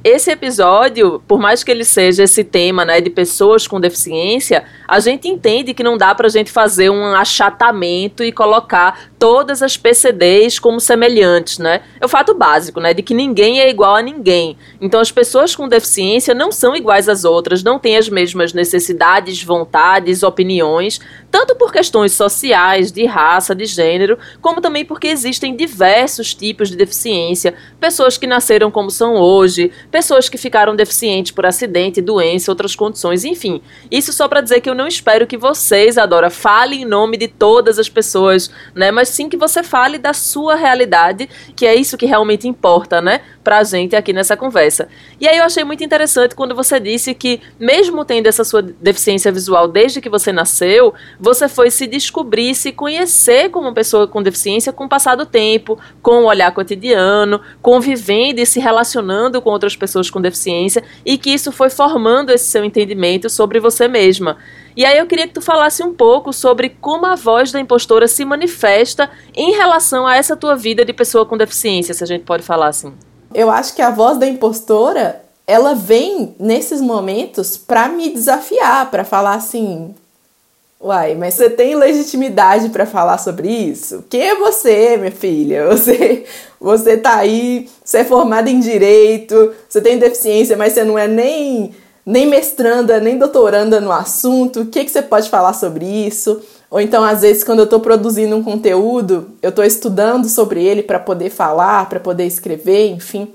Esse 0.01 0.32
episódio, 0.32 1.22
por 1.27 1.38
mais 1.38 1.62
que 1.62 1.70
ele 1.70 1.84
seja 1.84 2.24
esse 2.24 2.41
tema, 2.41 2.86
né, 2.86 3.01
de 3.01 3.10
pessoas 3.10 3.68
com 3.68 3.82
deficiência, 3.82 4.63
a 4.88 4.98
gente 5.01 5.27
entende 5.27 5.74
que 5.74 5.84
não 5.84 5.98
dá 5.98 6.15
pra 6.15 6.29
gente 6.29 6.50
fazer 6.50 6.89
um 6.89 7.13
achatamento 7.13 8.24
e 8.24 8.32
colocar 8.32 9.10
todas 9.20 9.62
as 9.62 9.75
PCDs 9.75 10.58
como 10.58 10.79
semelhantes, 10.79 11.58
né? 11.58 11.82
É 12.00 12.06
o 12.06 12.10
fato 12.10 12.34
básico, 12.34 12.79
né, 12.79 12.94
de 12.94 13.03
que 13.03 13.13
ninguém 13.13 13.60
é 13.60 13.70
igual 13.70 13.94
a 13.94 14.01
ninguém. 14.01 14.56
Então 14.79 15.01
as 15.01 15.12
pessoas 15.12 15.53
com 15.53 15.68
deficiência 15.68 16.34
não 16.34 16.50
são 16.50 16.74
iguais 16.74 17.10
às 17.10 17.25
outras, 17.25 17.62
não 17.62 17.77
têm 17.77 17.98
as 17.98 18.08
mesmas 18.08 18.53
necessidades, 18.53 19.44
vontades, 19.44 20.24
opiniões, 20.24 21.01
tanto 21.29 21.56
por 21.58 21.74
questões 21.74 22.13
sociais, 22.13 22.89
de 22.89 23.06
raça, 23.06 23.53
de 23.53 23.65
gênero, 23.65 24.18
como 24.41 24.62
também 24.62 24.86
porque 24.86 25.08
existem 25.08 25.58
diversos 25.58 26.34
tipos 26.34 26.70
de 26.70 26.77
deficiência, 26.77 27.53
pessoas 27.82 28.18
que 28.18 28.25
nasceram 28.25 28.72
como 28.72 28.89
são 28.89 29.15
hoje, 29.15 29.72
pessoas 29.91 30.29
que 30.29 30.38
ficaram 30.38 30.75
deficientes 30.75 31.31
por 31.31 31.46
acidente, 31.46 32.01
doença, 32.01 32.51
outras 32.51 32.75
condições, 32.75 33.25
enfim. 33.25 33.62
Isso 33.89 34.13
só 34.13 34.27
para 34.27 34.41
dizer 34.41 34.62
que 34.62 34.69
eu 34.69 34.75
não 34.75 34.88
espero 34.88 35.27
que 35.27 35.38
vocês, 35.38 35.98
Adora, 35.98 36.29
falem 36.29 36.84
em 36.84 36.86
nome 36.86 37.17
de 37.17 37.27
todas 37.27 37.79
as 37.79 37.89
pessoas, 37.89 38.51
né? 38.75 38.91
Mas 38.91 39.10
sim 39.10 39.29
que 39.29 39.38
você 39.38 39.63
fale 39.63 39.98
da 39.98 40.13
sua 40.13 40.55
realidade, 40.55 41.29
que 41.55 41.65
é 41.65 41.75
isso 41.75 41.98
que 41.98 42.05
realmente 42.05 42.48
importa, 42.48 43.01
né? 43.01 43.22
Pra 43.43 43.63
gente 43.63 43.96
aqui 43.96 44.13
nessa 44.13 44.38
conversa. 44.38 44.88
E 45.19 45.27
aí 45.27 45.38
eu 45.38 45.43
achei 45.43 45.63
muito 45.63 45.84
interessante 45.84 46.36
quando 46.36 46.53
você 46.53 46.79
disse 46.79 47.13
que, 47.13 47.41
mesmo 47.60 48.05
tendo 48.05 48.27
essa 48.27 48.43
sua 48.43 48.62
deficiência 48.62 49.31
visual 49.31 49.67
desde 49.67 50.01
que 50.01 50.10
você 50.10 50.31
nasceu, 50.31 50.93
você 51.19 51.50
foi 51.50 51.72
se 51.72 51.88
descobrir, 51.88 52.53
se 52.53 52.72
conhecer 52.72 53.50
como 53.50 53.67
uma 53.67 53.74
pessoa 53.74 54.08
com 54.08 54.22
deficiência 54.22 54.72
com 54.72 54.86
o 54.86 54.89
passar 54.89 55.15
do 55.15 55.25
tempo, 55.25 55.79
com 56.01 56.24
o 56.24 56.25
olhar 56.25 56.51
cotidiano, 56.51 57.41
convivendo 57.62 58.39
e 58.39 58.46
se 58.46 58.60
relacionando 58.60 59.41
com 59.41 59.50
outras 59.50 59.75
pessoas 59.79 60.09
com 60.09 60.21
deficiência, 60.21 60.83
e 61.05 61.17
que 61.17 61.31
isso 61.31 61.51
foi 61.51 61.69
formando 61.69 62.29
esse 62.29 62.45
seu 62.45 62.63
entendimento 62.63 63.29
sobre 63.29 63.59
você 63.59 63.88
mesma. 63.88 64.38
E 64.75 64.86
aí 64.86 64.98
eu 64.98 65.07
queria 65.07 65.27
que 65.27 65.33
tu 65.33 65.41
falasse 65.41 65.83
um 65.83 65.93
pouco 65.93 66.31
sobre 66.31 66.69
como 66.69 67.05
a 67.05 67.15
voz 67.15 67.51
da 67.51 67.59
impostora 67.59 68.07
se 68.07 68.24
manifesta 68.24 69.09
em 69.36 69.53
relação 69.53 70.05
a 70.05 70.15
essa 70.15 70.36
tua 70.36 70.55
vida 70.55 70.86
de 70.86 70.93
pessoa 70.93 71.25
com 71.25 71.38
deficiência, 71.38 71.93
se 71.93 72.03
a 72.03 72.07
gente 72.07 72.24
pode 72.24 72.43
falar 72.43 72.67
assim. 72.67 72.93
Eu 73.33 73.50
acho 73.50 73.75
que 73.75 73.81
a 73.81 73.91
voz 73.91 74.17
da 74.17 74.27
impostora, 74.27 75.24
ela 75.45 75.74
vem 75.74 76.36
nesses 76.39 76.81
momentos 76.81 77.57
para 77.57 77.88
me 77.88 78.09
desafiar, 78.09 78.89
para 78.89 79.03
falar 79.03 79.33
assim: 79.33 79.93
Uai, 80.81 81.13
mas 81.13 81.33
você 81.33 81.50
tem 81.50 81.75
legitimidade 81.75 82.69
para 82.69 82.86
falar 82.86 83.17
sobre 83.17 83.50
isso? 83.50 84.05
Quem 84.09 84.21
é 84.21 84.36
você, 84.36 84.95
minha 84.95 85.12
filha? 85.12 85.67
Você, 85.75 86.24
você 86.59 86.98
tá 86.98 87.17
aí, 87.17 87.69
você 87.83 88.00
é 88.00 88.03
formada 88.05 88.50
em 88.50 88.59
direito, 88.59 89.53
você 89.67 89.81
tem 89.81 89.98
deficiência, 89.98 90.55
mas 90.55 90.74
você 90.74 90.83
não 90.83 90.98
é 90.98 91.07
nem 91.07 91.74
nem 92.05 92.25
mestranda, 92.25 93.00
nem 93.00 93.17
doutoranda 93.17 93.79
no 93.79 93.91
assunto, 93.91 94.62
o 94.62 94.65
que, 94.65 94.83
que 94.83 94.89
você 94.89 95.01
pode 95.01 95.29
falar 95.29 95.53
sobre 95.53 95.86
isso? 95.86 96.41
Ou 96.71 96.81
então, 96.81 97.03
às 97.03 97.21
vezes, 97.21 97.43
quando 97.43 97.59
eu 97.59 97.65
estou 97.65 97.79
produzindo 97.79 98.36
um 98.36 98.43
conteúdo, 98.43 99.29
eu 99.41 99.50
estou 99.50 99.63
estudando 99.63 100.27
sobre 100.27 100.63
ele 100.63 100.81
para 100.81 101.00
poder 101.00 101.29
falar, 101.29 101.88
para 101.88 102.00
poder 102.00 102.25
escrever, 102.25 102.89
enfim. 102.89 103.31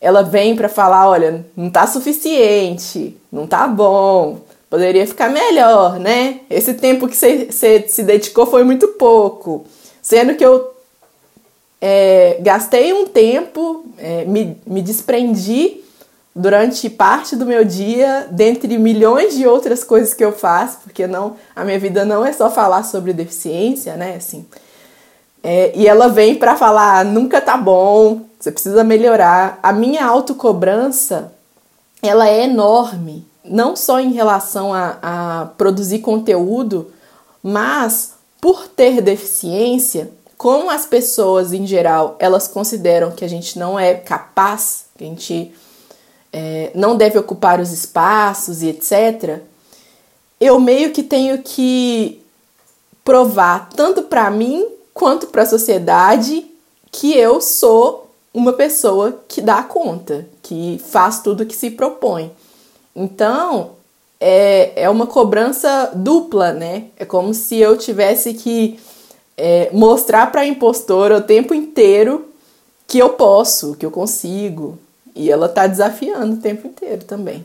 Ela 0.00 0.22
vem 0.22 0.56
para 0.56 0.68
falar: 0.68 1.08
olha, 1.08 1.46
não 1.56 1.70
tá 1.70 1.86
suficiente, 1.86 3.16
não 3.30 3.46
tá 3.46 3.68
bom, 3.68 4.40
poderia 4.68 5.06
ficar 5.06 5.28
melhor, 5.28 5.98
né? 5.98 6.40
Esse 6.50 6.74
tempo 6.74 7.08
que 7.08 7.16
você, 7.16 7.50
se 7.88 8.02
dedicou 8.02 8.46
foi 8.46 8.64
muito 8.64 8.88
pouco. 8.88 9.64
Sendo 10.02 10.34
que 10.34 10.44
eu 10.44 10.74
é, 11.80 12.38
gastei 12.40 12.92
um 12.92 13.06
tempo, 13.06 13.84
é, 13.98 14.24
me, 14.24 14.56
me 14.66 14.82
desprendi 14.82 15.80
durante 16.34 16.90
parte 16.90 17.34
do 17.34 17.46
meu 17.46 17.64
dia, 17.64 18.28
dentre 18.30 18.76
milhões 18.76 19.34
de 19.34 19.46
outras 19.46 19.82
coisas 19.82 20.12
que 20.12 20.24
eu 20.24 20.32
faço, 20.32 20.80
porque 20.84 21.06
não, 21.06 21.36
a 21.54 21.64
minha 21.64 21.78
vida 21.78 22.04
não 22.04 22.24
é 22.24 22.32
só 22.32 22.50
falar 22.50 22.82
sobre 22.82 23.14
deficiência, 23.14 23.96
né? 23.96 24.16
Assim, 24.16 24.44
é, 25.42 25.72
e 25.74 25.86
ela 25.86 26.08
vem 26.08 26.34
para 26.34 26.56
falar: 26.56 27.04
nunca 27.04 27.40
tá 27.40 27.56
bom, 27.56 28.22
você 28.38 28.50
precisa 28.50 28.82
melhorar. 28.82 29.58
A 29.62 29.72
minha 29.72 30.04
autocobrança 30.04 31.32
ela 32.02 32.28
é 32.28 32.44
enorme, 32.44 33.24
não 33.48 33.76
só 33.76 34.00
em 34.00 34.12
relação 34.12 34.72
a, 34.72 34.98
a 35.02 35.46
produzir 35.56 36.00
conteúdo, 36.00 36.90
mas 37.42 38.14
por 38.40 38.68
ter 38.68 39.00
deficiência, 39.00 40.10
como 40.36 40.70
as 40.70 40.84
pessoas 40.86 41.52
em 41.52 41.66
geral 41.66 42.16
elas 42.18 42.46
consideram 42.46 43.10
que 43.10 43.24
a 43.24 43.28
gente 43.28 43.58
não 43.58 43.78
é 43.78 43.94
capaz, 43.94 44.86
que 44.96 45.04
a 45.04 45.06
gente 45.06 45.54
é, 46.32 46.70
não 46.74 46.96
deve 46.96 47.18
ocupar 47.18 47.60
os 47.60 47.72
espaços 47.72 48.62
e 48.62 48.68
etc., 48.68 49.40
eu 50.38 50.60
meio 50.60 50.92
que 50.92 51.02
tenho 51.02 51.42
que 51.42 52.22
provar 53.02 53.70
tanto 53.74 54.02
para 54.02 54.30
mim 54.30 54.66
quanto 54.92 55.28
para 55.28 55.42
a 55.42 55.46
sociedade 55.46 56.44
que 56.92 57.16
eu 57.16 57.40
sou 57.40 58.10
uma 58.34 58.52
pessoa 58.52 59.22
que 59.26 59.40
dá 59.40 59.62
conta, 59.62 60.28
que 60.42 60.78
faz 60.88 61.20
tudo 61.20 61.46
que 61.46 61.56
se 61.56 61.70
propõe. 61.70 62.30
Então, 62.96 63.72
é, 64.18 64.84
é 64.84 64.88
uma 64.88 65.06
cobrança 65.06 65.92
dupla, 65.94 66.52
né? 66.52 66.84
É 66.96 67.04
como 67.04 67.34
se 67.34 67.58
eu 67.58 67.76
tivesse 67.76 68.32
que 68.32 68.80
é, 69.36 69.68
mostrar 69.72 70.32
para 70.32 70.40
a 70.40 70.46
impostora 70.46 71.18
o 71.18 71.22
tempo 71.22 71.54
inteiro 71.54 72.26
que 72.88 72.98
eu 72.98 73.10
posso, 73.10 73.76
que 73.76 73.84
eu 73.84 73.90
consigo, 73.90 74.78
e 75.14 75.30
ela 75.30 75.46
está 75.46 75.66
desafiando 75.66 76.36
o 76.36 76.40
tempo 76.40 76.66
inteiro 76.66 77.04
também. 77.04 77.44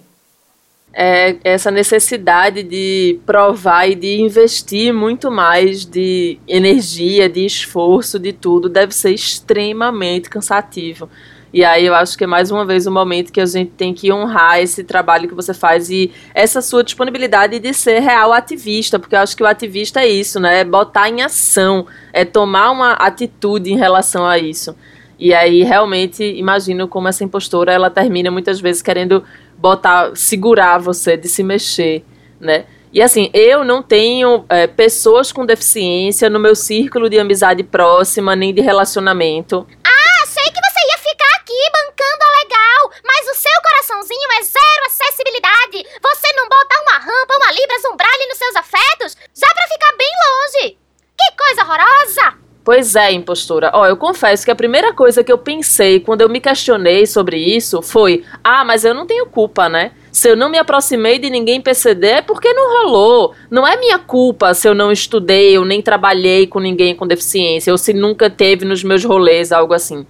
É 0.93 1.37
essa 1.43 1.71
necessidade 1.71 2.63
de 2.63 3.19
provar 3.25 3.89
e 3.89 3.95
de 3.95 4.19
investir 4.19 4.93
muito 4.93 5.31
mais 5.31 5.85
de 5.85 6.37
energia, 6.47 7.29
de 7.29 7.45
esforço, 7.45 8.19
de 8.19 8.33
tudo, 8.33 8.67
deve 8.67 8.93
ser 8.93 9.11
extremamente 9.11 10.29
cansativo. 10.29 11.09
E 11.53 11.65
aí 11.65 11.85
eu 11.85 11.93
acho 11.93 12.17
que 12.17 12.23
é 12.23 12.27
mais 12.27 12.49
uma 12.49 12.65
vez 12.65 12.87
o 12.87 12.89
um 12.89 12.93
momento 12.93 13.31
que 13.31 13.41
a 13.41 13.45
gente 13.45 13.71
tem 13.71 13.93
que 13.93 14.11
honrar 14.11 14.59
esse 14.59 14.83
trabalho 14.83 15.27
que 15.27 15.35
você 15.35 15.53
faz 15.53 15.89
e 15.89 16.11
essa 16.33 16.61
sua 16.61 16.83
disponibilidade 16.83 17.59
de 17.59 17.73
ser 17.73 17.99
real 17.99 18.31
ativista, 18.31 18.97
porque 18.97 19.15
eu 19.15 19.19
acho 19.19 19.35
que 19.35 19.43
o 19.43 19.47
ativista 19.47 20.01
é 20.01 20.07
isso, 20.07 20.39
né? 20.39 20.61
É 20.61 20.63
botar 20.63 21.09
em 21.09 21.21
ação, 21.21 21.85
é 22.13 22.23
tomar 22.23 22.71
uma 22.71 22.93
atitude 22.93 23.71
em 23.71 23.77
relação 23.77 24.25
a 24.25 24.37
isso. 24.37 24.75
E 25.19 25.33
aí 25.33 25.63
realmente 25.63 26.23
imagino 26.23 26.87
como 26.87 27.07
essa 27.07 27.23
impostora 27.23 27.71
ela 27.71 27.89
termina 27.89 28.31
muitas 28.31 28.59
vezes 28.59 28.81
querendo 28.81 29.23
botar, 29.55 30.15
segurar 30.15 30.79
você 30.79 31.15
de 31.15 31.27
se 31.27 31.43
mexer, 31.43 32.03
né? 32.39 32.65
E 32.91 33.01
assim, 33.01 33.29
eu 33.33 33.63
não 33.63 33.81
tenho 33.81 34.43
é, 34.49 34.67
pessoas 34.67 35.31
com 35.31 35.45
deficiência 35.45 36.29
no 36.29 36.39
meu 36.39 36.55
círculo 36.55 37.09
de 37.09 37.19
amizade 37.19 37.63
próxima, 37.63 38.35
nem 38.35 38.53
de 38.53 38.61
relacionamento. 38.61 39.65
Ah, 39.85 40.25
sei 40.25 40.43
que 40.43 40.59
você 40.59 40.81
ia 40.91 40.97
ficar 40.97 41.35
aqui 41.39 41.61
bancando 41.71 42.23
a 42.23 42.43
legal, 42.43 42.91
mas 43.05 43.29
o 43.29 43.39
seu 43.39 43.61
coraçãozinho 43.63 44.27
é 44.39 44.43
zero 44.43 44.85
acessibilidade. 44.87 45.85
Você 46.01 46.33
não 46.35 46.49
bota 46.49 46.81
uma 46.81 46.97
rampa, 46.97 47.37
uma 47.37 47.51
libras, 47.53 47.85
um 47.93 47.95
braille 47.95 48.27
nos 48.27 48.37
seus 48.37 48.55
afetos, 48.57 49.15
já 49.33 49.47
pra 49.53 49.67
ficar 49.71 49.95
bem 49.97 50.11
longe. 50.27 50.77
Que 51.15 51.37
coisa 51.37 51.61
horrorosa! 51.61 52.41
Pois 52.71 52.95
é, 52.95 53.11
impostora. 53.11 53.69
Ó, 53.73 53.85
eu 53.85 53.97
confesso 53.97 54.45
que 54.45 54.49
a 54.49 54.55
primeira 54.55 54.93
coisa 54.93 55.25
que 55.25 55.29
eu 55.29 55.37
pensei 55.37 55.99
quando 55.99 56.21
eu 56.21 56.29
me 56.29 56.39
questionei 56.39 57.05
sobre 57.05 57.35
isso 57.35 57.81
foi: 57.81 58.23
ah, 58.41 58.63
mas 58.63 58.85
eu 58.85 58.93
não 58.93 59.05
tenho 59.05 59.25
culpa, 59.25 59.67
né? 59.67 59.91
Se 60.09 60.29
eu 60.29 60.37
não 60.37 60.49
me 60.49 60.57
aproximei 60.57 61.19
de 61.19 61.29
ninguém 61.29 61.59
PCD 61.59 62.07
é 62.07 62.21
porque 62.21 62.53
não 62.53 62.85
rolou. 62.85 63.33
Não 63.49 63.67
é 63.67 63.75
minha 63.75 63.99
culpa 63.99 64.53
se 64.53 64.69
eu 64.69 64.73
não 64.73 64.89
estudei 64.89 65.57
ou 65.57 65.65
nem 65.65 65.81
trabalhei 65.81 66.47
com 66.47 66.61
ninguém 66.61 66.95
com 66.95 67.05
deficiência 67.05 67.73
ou 67.73 67.77
se 67.77 67.91
nunca 67.91 68.29
teve 68.29 68.63
nos 68.63 68.85
meus 68.85 69.03
rolês 69.03 69.51
algo 69.51 69.73
assim. 69.73 70.05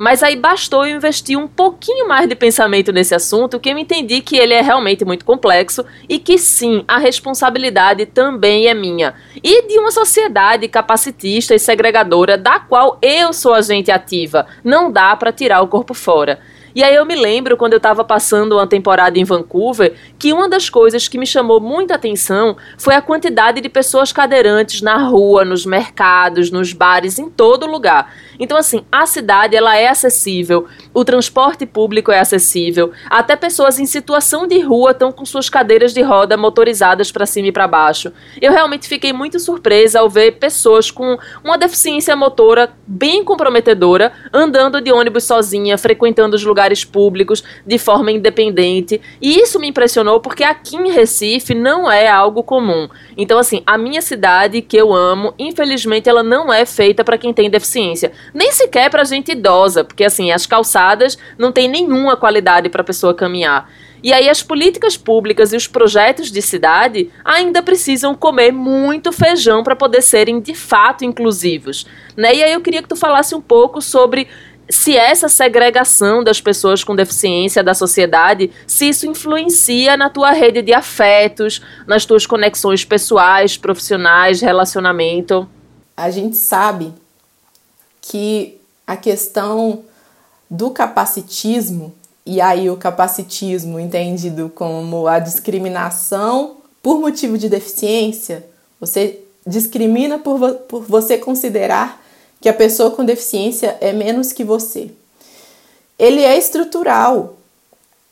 Mas 0.00 0.22
aí 0.22 0.34
bastou 0.34 0.86
eu 0.86 0.96
investir 0.96 1.38
um 1.38 1.46
pouquinho 1.46 2.08
mais 2.08 2.26
de 2.26 2.34
pensamento 2.34 2.90
nesse 2.90 3.14
assunto, 3.14 3.60
que 3.60 3.68
eu 3.68 3.76
entendi 3.76 4.22
que 4.22 4.34
ele 4.34 4.54
é 4.54 4.62
realmente 4.62 5.04
muito 5.04 5.26
complexo 5.26 5.84
e 6.08 6.18
que 6.18 6.38
sim, 6.38 6.82
a 6.88 6.96
responsabilidade 6.96 8.06
também 8.06 8.66
é 8.66 8.72
minha. 8.72 9.12
E 9.44 9.68
de 9.68 9.78
uma 9.78 9.90
sociedade 9.90 10.66
capacitista 10.68 11.54
e 11.54 11.58
segregadora 11.58 12.38
da 12.38 12.58
qual 12.58 12.98
eu 13.02 13.30
sou 13.34 13.52
agente 13.52 13.90
ativa. 13.90 14.46
Não 14.64 14.90
dá 14.90 15.14
para 15.14 15.32
tirar 15.32 15.60
o 15.60 15.68
corpo 15.68 15.92
fora. 15.92 16.40
E 16.74 16.84
aí 16.84 16.94
eu 16.94 17.04
me 17.04 17.16
lembro 17.16 17.56
quando 17.56 17.72
eu 17.72 17.78
estava 17.78 18.04
passando 18.04 18.52
uma 18.52 18.66
temporada 18.66 19.18
em 19.18 19.24
Vancouver, 19.24 19.94
que 20.18 20.32
uma 20.32 20.48
das 20.48 20.70
coisas 20.70 21.08
que 21.08 21.18
me 21.18 21.26
chamou 21.26 21.60
muita 21.60 21.94
atenção 21.94 22.56
foi 22.78 22.94
a 22.94 23.02
quantidade 23.02 23.60
de 23.60 23.68
pessoas 23.68 24.12
cadeirantes 24.12 24.80
na 24.80 24.96
rua, 24.96 25.44
nos 25.44 25.66
mercados, 25.66 26.50
nos 26.50 26.72
bares, 26.72 27.18
em 27.18 27.28
todo 27.28 27.66
lugar. 27.66 28.14
Então 28.38 28.56
assim, 28.56 28.84
a 28.90 29.04
cidade 29.06 29.56
ela 29.56 29.76
é 29.76 29.88
acessível, 29.88 30.66
o 30.94 31.04
transporte 31.04 31.66
público 31.66 32.12
é 32.12 32.20
acessível, 32.20 32.92
até 33.08 33.36
pessoas 33.36 33.78
em 33.78 33.86
situação 33.86 34.46
de 34.46 34.60
rua 34.60 34.92
estão 34.92 35.10
com 35.10 35.24
suas 35.24 35.48
cadeiras 35.48 35.92
de 35.92 36.02
roda 36.02 36.36
motorizadas 36.36 37.10
para 37.10 37.26
cima 37.26 37.48
e 37.48 37.52
para 37.52 37.66
baixo. 37.66 38.12
Eu 38.40 38.52
realmente 38.52 38.88
fiquei 38.88 39.12
muito 39.12 39.38
surpresa 39.38 40.00
ao 40.00 40.08
ver 40.08 40.32
pessoas 40.32 40.90
com 40.90 41.18
uma 41.42 41.58
deficiência 41.58 42.14
motora 42.14 42.70
bem 42.86 43.24
comprometedora 43.24 44.12
andando 44.32 44.80
de 44.80 44.92
ônibus 44.92 45.24
sozinha, 45.24 45.76
frequentando 45.76 46.36
os 46.36 46.44
lugares 46.44 46.59
lugares 46.60 46.84
públicos 46.84 47.42
de 47.66 47.78
forma 47.78 48.12
independente. 48.12 49.00
E 49.20 49.40
isso 49.40 49.58
me 49.58 49.68
impressionou 49.68 50.20
porque 50.20 50.44
aqui 50.44 50.76
em 50.76 50.92
Recife 50.92 51.54
não 51.54 51.90
é 51.90 52.06
algo 52.06 52.42
comum. 52.42 52.88
Então, 53.16 53.38
assim, 53.38 53.62
a 53.66 53.78
minha 53.78 54.02
cidade, 54.02 54.60
que 54.60 54.76
eu 54.76 54.92
amo, 54.92 55.32
infelizmente 55.38 56.08
ela 56.08 56.22
não 56.22 56.52
é 56.52 56.66
feita 56.66 57.02
para 57.02 57.16
quem 57.16 57.32
tem 57.32 57.48
deficiência. 57.48 58.12
Nem 58.34 58.52
sequer 58.52 58.90
para 58.90 59.04
gente 59.04 59.32
idosa, 59.32 59.82
porque, 59.82 60.04
assim, 60.04 60.30
as 60.30 60.44
calçadas 60.44 61.16
não 61.38 61.50
tem 61.50 61.66
nenhuma 61.68 62.16
qualidade 62.16 62.68
para 62.68 62.82
a 62.82 62.84
pessoa 62.84 63.14
caminhar. 63.14 63.70
E 64.02 64.12
aí 64.12 64.28
as 64.30 64.42
políticas 64.42 64.96
públicas 64.96 65.52
e 65.52 65.56
os 65.56 65.66
projetos 65.66 66.30
de 66.30 66.40
cidade 66.40 67.10
ainda 67.24 67.62
precisam 67.62 68.14
comer 68.14 68.50
muito 68.50 69.12
feijão 69.12 69.62
para 69.62 69.76
poder 69.76 70.00
serem 70.00 70.40
de 70.40 70.54
fato 70.54 71.04
inclusivos. 71.04 71.86
Né? 72.16 72.34
E 72.36 72.42
aí 72.42 72.52
eu 72.52 72.60
queria 72.60 72.82
que 72.82 72.88
tu 72.88 72.96
falasse 72.96 73.34
um 73.34 73.40
pouco 73.40 73.82
sobre 73.82 74.26
se 74.70 74.96
essa 74.96 75.28
segregação 75.28 76.22
das 76.22 76.40
pessoas 76.40 76.84
com 76.84 76.94
deficiência 76.94 77.62
da 77.62 77.74
sociedade, 77.74 78.50
se 78.66 78.88
isso 78.88 79.06
influencia 79.06 79.96
na 79.96 80.08
tua 80.08 80.30
rede 80.30 80.62
de 80.62 80.72
afetos, 80.72 81.60
nas 81.86 82.04
tuas 82.04 82.26
conexões 82.26 82.84
pessoais, 82.84 83.56
profissionais, 83.56 84.40
relacionamento. 84.40 85.48
A 85.96 86.10
gente 86.10 86.36
sabe 86.36 86.92
que 88.00 88.60
a 88.86 88.96
questão 88.96 89.84
do 90.48 90.70
capacitismo, 90.70 91.94
e 92.24 92.40
aí 92.40 92.70
o 92.70 92.76
capacitismo 92.76 93.78
entendido 93.78 94.50
como 94.54 95.06
a 95.06 95.18
discriminação 95.18 96.56
por 96.82 96.98
motivo 96.98 97.36
de 97.36 97.48
deficiência, 97.48 98.46
você 98.80 99.20
discrimina 99.46 100.18
por, 100.18 100.54
por 100.68 100.82
você 100.82 101.18
considerar 101.18 102.02
que 102.40 102.48
a 102.48 102.54
pessoa 102.54 102.90
com 102.90 103.04
deficiência 103.04 103.76
é 103.80 103.92
menos 103.92 104.32
que 104.32 104.42
você. 104.42 104.90
Ele 105.98 106.22
é 106.22 106.38
estrutural. 106.38 107.36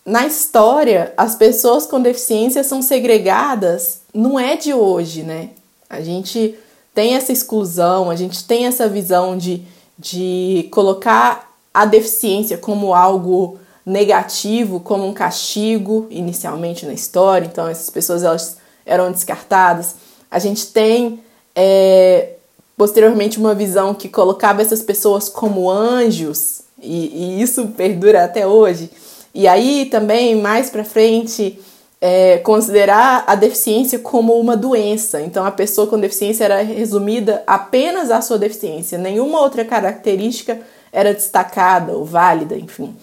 Na 0.05 0.27
história, 0.27 1.13
as 1.17 1.35
pessoas 1.35 1.87
com 1.87 2.01
deficiência 2.01 2.63
são 2.65 2.83
segregadas, 2.83 4.01
não 4.13 4.39
é 4.39 4.57
de 4.57 4.73
hoje, 4.73 5.23
né? 5.23 5.51
A 5.89 6.01
gente 6.01 6.55
tem 6.95 7.15
essa 7.15 7.33
exclusão, 7.33 8.11
a 8.11 8.17
gente 8.17 8.45
tem 8.45 8.67
essa 8.67 8.89
visão 8.89 9.37
de, 9.37 9.63
de 9.99 10.69
colocar 10.71 11.53
a 11.73 11.85
deficiência 11.85 12.59
como 12.59 12.95
algo 12.95 13.59
negativo, 13.85 14.81
como 14.81 15.07
um 15.07 15.15
castigo, 15.15 16.07
inicialmente 16.11 16.85
na 16.85 16.93
história, 16.93 17.47
então 17.47 17.69
essas 17.69 17.89
pessoas 17.89 18.23
elas 18.23 18.57
eram 18.85 19.13
descartadas. 19.13 19.95
A 20.31 20.39
gente 20.39 20.67
tem 20.67 21.23
é, 21.55 22.35
posteriormente 22.79 23.39
uma 23.39 23.55
visão 23.57 23.93
que 23.93 24.09
colocava 24.09 24.63
essas 24.63 24.81
pessoas 24.81 25.29
como 25.29 25.69
anjos, 25.69 26.63
e, 26.81 27.39
e 27.39 27.43
isso 27.43 27.67
perdura 27.77 28.25
até 28.25 28.47
hoje. 28.47 28.89
E 29.35 29.49
aí 29.49 29.87
também, 29.87 30.37
mais 30.37 30.71
para 30.71 30.85
frente, 30.85 31.59
é, 32.01 32.39
considerar 32.39 33.25
a 33.27 33.35
deficiência 33.35 33.99
como 33.99 34.39
uma 34.39 34.57
doença. 34.57 35.21
Então, 35.21 35.45
a 35.45 35.51
pessoa 35.51 35.89
com 35.89 35.99
deficiência 35.99 36.45
era 36.45 36.63
resumida 36.63 37.43
apenas 37.47 38.13
à 38.13 38.23
sua 38.23 38.39
deficiência, 38.39 38.97
nenhuma 38.97 39.41
outra 39.41 39.65
característica 39.65 40.61
era 40.93 41.13
destacada 41.13 41.93
ou 41.93 42.05
válida, 42.05 42.57
enfim. 42.57 42.97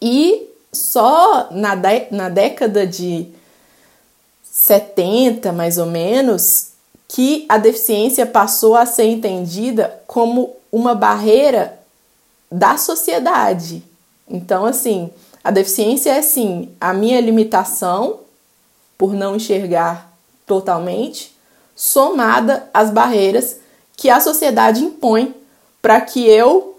E 0.00 0.48
só 0.72 1.48
na, 1.50 1.74
na 2.10 2.28
década 2.28 2.86
de 2.86 3.28
70, 4.44 5.52
mais 5.52 5.76
ou 5.76 5.86
menos, 5.86 6.75
que 7.08 7.46
a 7.48 7.58
deficiência 7.58 8.26
passou 8.26 8.74
a 8.74 8.84
ser 8.84 9.04
entendida 9.04 10.00
como 10.06 10.54
uma 10.72 10.94
barreira 10.94 11.78
da 12.50 12.76
sociedade. 12.76 13.82
Então, 14.28 14.64
assim, 14.64 15.10
a 15.42 15.50
deficiência 15.50 16.10
é 16.10 16.22
sim 16.22 16.70
a 16.80 16.92
minha 16.92 17.20
limitação 17.20 18.20
por 18.98 19.12
não 19.12 19.36
enxergar 19.36 20.12
totalmente, 20.46 21.36
somada 21.74 22.68
às 22.72 22.90
barreiras 22.90 23.58
que 23.96 24.08
a 24.10 24.20
sociedade 24.20 24.82
impõe 24.82 25.34
para 25.80 26.00
que 26.00 26.26
eu 26.26 26.78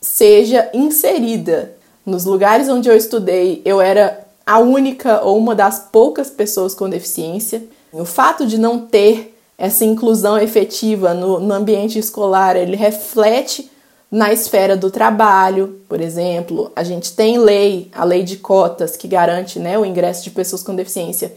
seja 0.00 0.70
inserida. 0.72 1.74
Nos 2.04 2.24
lugares 2.24 2.68
onde 2.68 2.88
eu 2.88 2.96
estudei, 2.96 3.60
eu 3.64 3.80
era 3.80 4.24
a 4.46 4.58
única 4.58 5.22
ou 5.22 5.36
uma 5.36 5.54
das 5.54 5.78
poucas 5.90 6.30
pessoas 6.30 6.74
com 6.74 6.88
deficiência. 6.88 7.64
O 7.92 8.04
fato 8.04 8.46
de 8.46 8.58
não 8.58 8.86
ter 8.86 9.35
essa 9.58 9.84
inclusão 9.84 10.38
efetiva 10.38 11.14
no, 11.14 11.40
no 11.40 11.54
ambiente 11.54 11.98
escolar, 11.98 12.56
ele 12.56 12.76
reflete 12.76 13.70
na 14.10 14.32
esfera 14.32 14.76
do 14.76 14.90
trabalho, 14.90 15.80
por 15.88 16.00
exemplo, 16.00 16.70
a 16.76 16.84
gente 16.84 17.12
tem 17.12 17.38
lei, 17.38 17.90
a 17.92 18.04
lei 18.04 18.22
de 18.22 18.36
cotas, 18.36 18.96
que 18.96 19.08
garante 19.08 19.58
né, 19.58 19.78
o 19.78 19.84
ingresso 19.84 20.22
de 20.22 20.30
pessoas 20.30 20.62
com 20.62 20.74
deficiência, 20.74 21.34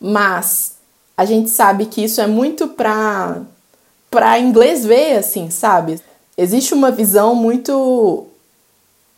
mas 0.00 0.74
a 1.16 1.24
gente 1.24 1.50
sabe 1.50 1.86
que 1.86 2.04
isso 2.04 2.20
é 2.20 2.26
muito 2.26 2.68
para 2.68 3.42
para 4.10 4.38
inglês 4.38 4.84
ver, 4.84 5.16
assim, 5.16 5.48
sabe? 5.48 5.98
Existe 6.36 6.74
uma 6.74 6.90
visão 6.90 7.34
muito 7.34 8.26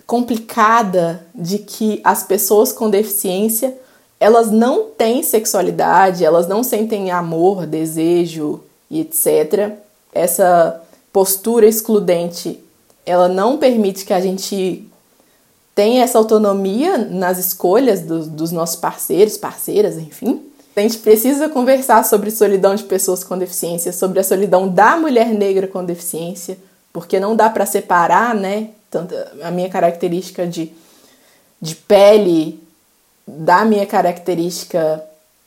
complicada 0.06 1.26
de 1.34 1.58
que 1.58 2.00
as 2.04 2.22
pessoas 2.22 2.72
com 2.72 2.88
deficiência 2.88 3.76
elas 4.18 4.50
não 4.50 4.84
têm 4.84 5.22
sexualidade, 5.22 6.24
elas 6.24 6.48
não 6.48 6.62
sentem 6.62 7.10
amor, 7.10 7.66
desejo 7.66 8.60
e 8.90 9.00
etc. 9.00 9.72
Essa 10.12 10.80
postura 11.12 11.66
excludente, 11.66 12.60
ela 13.04 13.28
não 13.28 13.58
permite 13.58 14.04
que 14.04 14.12
a 14.12 14.20
gente 14.20 14.88
tenha 15.74 16.04
essa 16.04 16.18
autonomia 16.18 16.96
nas 16.96 17.38
escolhas 17.38 18.00
do, 18.00 18.26
dos 18.26 18.52
nossos 18.52 18.76
parceiros, 18.76 19.36
parceiras, 19.36 19.98
enfim. 19.98 20.42
A 20.76 20.80
gente 20.80 20.98
precisa 20.98 21.48
conversar 21.48 22.04
sobre 22.04 22.30
solidão 22.30 22.74
de 22.74 22.84
pessoas 22.84 23.22
com 23.22 23.38
deficiência, 23.38 23.92
sobre 23.92 24.20
a 24.20 24.24
solidão 24.24 24.68
da 24.68 24.96
mulher 24.96 25.28
negra 25.28 25.68
com 25.68 25.84
deficiência, 25.84 26.58
porque 26.92 27.20
não 27.20 27.36
dá 27.36 27.48
para 27.48 27.66
separar, 27.66 28.34
né, 28.34 28.70
tanto 28.90 29.14
a 29.42 29.50
minha 29.50 29.68
característica 29.68 30.46
de, 30.46 30.72
de 31.60 31.76
pele 31.76 32.63
da 33.26 33.64
minha 33.64 33.86
característica 33.86 35.02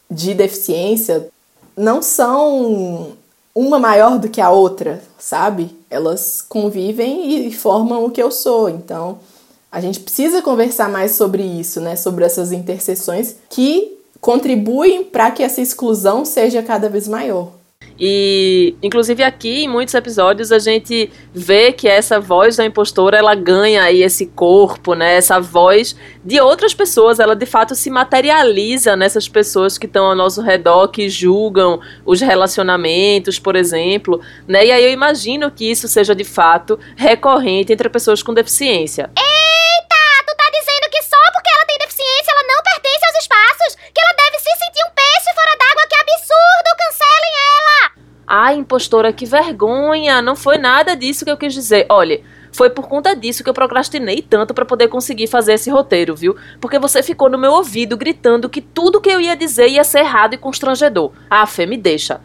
de 0.10 0.34
deficiência 0.34 1.28
não 1.76 2.02
são 2.02 3.14
uma 3.54 3.80
maior 3.80 4.20
do 4.20 4.30
que 4.30 4.40
a 4.40 4.52
outra, 4.52 5.02
sabe? 5.18 5.76
Elas 5.90 6.42
convivem 6.42 7.48
e 7.48 7.54
formam 7.54 8.06
o 8.06 8.12
que 8.12 8.22
eu 8.22 8.32
sou. 8.32 8.70
Então, 8.70 9.20
a 9.72 9.82
gente 9.82 10.00
precisa 10.00 10.42
conversar 10.42 10.90
mais 10.90 11.12
sobre 11.14 11.44
isso, 11.44 11.82
né? 11.82 11.96
Sobre 11.96 12.24
essas 12.24 12.52
interseções 12.52 13.36
que 13.50 13.98
contribuem 14.22 15.04
para 15.04 15.32
que 15.32 15.44
essa 15.44 15.62
exclusão 15.62 16.26
seja 16.26 16.64
cada 16.64 16.90
vez 16.90 17.08
maior. 17.08 17.52
E, 18.00 18.76
inclusive 18.82 19.24
aqui, 19.24 19.64
em 19.64 19.68
muitos 19.68 19.94
episódios, 19.94 20.52
a 20.52 20.60
gente 20.60 21.10
vê 21.34 21.72
que 21.72 21.88
essa 21.88 22.20
voz 22.20 22.58
da 22.58 22.66
impostora, 22.66 23.18
ela 23.18 23.34
ganha 23.34 23.84
aí 23.84 24.04
esse 24.04 24.28
corpo, 24.28 24.94
né? 24.94 25.16
Essa 25.16 25.40
voz 25.40 25.96
de 26.24 26.40
outras 26.40 26.74
pessoas, 26.74 27.20
ela 27.20 27.36
de 27.36 27.46
fato 27.46 27.76
se 27.76 27.90
materializa 27.90 28.96
nessas 28.96 29.28
pessoas 29.28 29.78
que 29.78 29.86
estão 29.86 30.06
ao 30.06 30.16
nosso 30.16 30.42
redor, 30.42 30.90
que 30.90 31.10
julgam 31.10 31.80
os 32.06 32.22
relacionamentos, 32.22 33.40
por 33.40 33.56
exemplo, 33.56 34.22
né? 34.48 34.66
E 34.66 34.72
aí 34.72 34.84
eu 34.84 34.92
imagino 34.92 35.50
que 35.50 35.70
isso 35.70 35.88
seja 35.88 36.14
de 36.14 36.24
fato 36.24 36.80
recorrente 36.96 37.74
entre 37.74 37.90
pessoas 37.90 38.22
com 38.22 38.34
deficiência. 38.34 39.10
Eita! 39.18 39.37
Ai, 48.48 48.56
impostora, 48.56 49.12
que 49.12 49.26
vergonha! 49.26 50.22
Não 50.22 50.34
foi 50.34 50.58
nada 50.58 50.96
disso 50.96 51.26
que 51.26 51.32
eu 51.32 51.36
quis 51.36 51.54
dizer. 51.54 51.86
Olha, 51.90 52.22
foi 52.50 52.70
por 52.70 52.88
conta 52.88 53.14
disso 53.14 53.44
que 53.44 53.50
eu 53.50 53.54
procrastinei 53.54 54.22
tanto 54.22 54.54
para 54.54 54.64
poder 54.64 54.88
conseguir 54.88 55.28
fazer 55.28 55.56
esse 55.56 55.70
roteiro, 55.70 56.16
viu? 56.16 56.34
Porque 56.62 56.80
você 56.80 57.04
ficou 57.04 57.30
no 57.30 57.38
meu 57.38 57.52
ouvido 57.52 57.98
gritando 57.98 58.48
que 58.48 58.62
tudo 58.62 59.02
que 59.02 59.10
eu 59.10 59.20
ia 59.20 59.36
dizer 59.36 59.68
ia 59.68 59.84
ser 59.84 60.00
errado 60.00 60.34
e 60.34 60.38
constrangedor. 60.38 61.12
Ah, 61.30 61.46
Fê, 61.46 61.66
me 61.66 61.76
deixa. 61.76 62.22